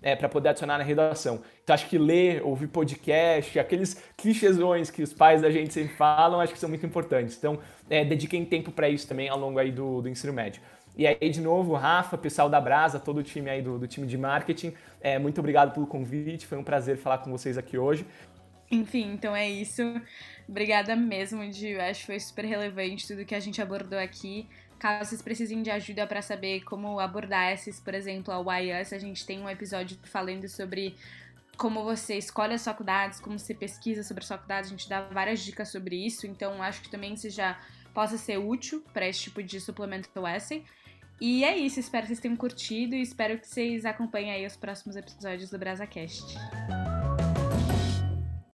é, 0.02 0.16
poder 0.16 0.50
adicionar 0.50 0.78
na 0.78 0.84
redação. 0.84 1.42
Então, 1.62 1.74
acho 1.74 1.90
que 1.90 1.98
ler, 1.98 2.42
ouvir 2.44 2.68
podcast, 2.68 3.60
aqueles 3.60 4.02
clichêsões 4.16 4.90
que 4.90 5.04
os 5.04 5.12
pais 5.12 5.42
da 5.42 5.50
gente 5.50 5.74
sempre 5.74 5.94
falam, 5.96 6.40
acho 6.40 6.54
que 6.54 6.60
são 6.60 6.70
muito 6.70 6.86
importantes. 6.86 7.38
Então, 7.38 7.60
é, 7.90 8.06
dediquem 8.06 8.46
tempo 8.46 8.72
para 8.72 8.88
isso 8.88 9.08
também 9.08 9.28
ao 9.28 9.38
longo 9.38 9.60
aí 9.60 9.72
do, 9.72 10.02
do 10.02 10.08
ensino 10.08 10.32
médio. 10.32 10.62
E 10.98 11.06
aí, 11.06 11.30
de 11.30 11.42
novo, 11.42 11.74
Rafa, 11.74 12.18
pessoal 12.18 12.50
da 12.50 12.60
Brasa, 12.62 13.00
todo 13.00 13.18
o 13.18 13.24
time 13.24 13.50
aí 13.50 13.62
do, 13.62 13.78
do 13.78 13.88
time 13.88 14.08
de 14.08 14.18
marketing, 14.18 14.74
é, 15.02 15.20
muito 15.20 15.40
obrigado 15.40 15.74
pelo 15.74 15.86
convite, 15.86 16.46
foi 16.46 16.58
um 16.58 16.64
prazer 16.64 16.98
falar 16.98 17.18
com 17.18 17.30
vocês 17.30 17.58
aqui 17.58 17.78
hoje. 17.78 18.06
Enfim, 18.72 19.12
então 19.12 19.36
é 19.36 19.50
isso. 19.50 19.82
Obrigada 20.48 20.96
mesmo, 20.96 21.48
de 21.50 21.78
acho 21.80 22.02
que 22.02 22.06
foi 22.08 22.20
super 22.20 22.46
relevante 22.46 23.08
tudo 23.08 23.26
que 23.26 23.36
a 23.36 23.40
gente 23.40 23.62
abordou 23.62 24.00
aqui. 24.00 24.48
Caso 24.80 25.10
vocês 25.10 25.22
precisem 25.22 25.62
de 25.62 25.70
ajuda 25.70 26.08
para 26.08 26.22
saber 26.22 26.64
como 26.64 27.00
abordar 27.00 27.52
esses, 27.52 27.80
por 27.80 27.94
exemplo, 27.94 28.34
a 28.34 28.60
YUS, 28.60 28.94
a 28.94 28.98
gente 28.98 29.26
tem 29.26 29.40
um 29.40 29.50
episódio 29.50 29.98
falando 30.04 30.48
sobre 30.48 30.96
como 31.58 31.84
você 31.84 32.18
escolhe 32.18 32.54
as 32.54 32.64
faculdades, 32.64 33.20
como 33.20 33.40
você 33.40 33.54
pesquisa 33.54 34.04
sobre 34.04 34.24
as 34.24 34.30
faculdades, 34.30 34.70
a 34.70 34.72
gente 34.72 34.90
dá 34.90 35.02
várias 35.02 35.40
dicas 35.40 35.70
sobre 35.70 35.96
isso, 36.06 36.28
então 36.28 36.62
acho 36.62 36.82
que 36.82 36.90
também 36.90 37.16
seja 37.16 37.58
possa 37.94 38.18
ser 38.18 38.38
útil 38.38 38.84
para 38.94 39.08
esse 39.08 39.22
tipo 39.22 39.42
de 39.42 39.60
suplemental 39.62 40.28
essay. 40.28 40.66
E 41.20 41.44
é 41.44 41.58
isso, 41.58 41.80
espero 41.80 42.04
que 42.04 42.08
vocês 42.10 42.20
tenham 42.20 42.36
curtido 42.36 42.96
e 42.96 43.02
espero 43.02 43.40
que 43.40 43.48
vocês 43.48 43.86
acompanhem 43.86 44.32
aí 44.32 44.46
os 44.46 44.56
próximos 44.56 44.96
episódios 44.96 45.50
do 45.50 45.58
BrasaCast. 45.58 46.36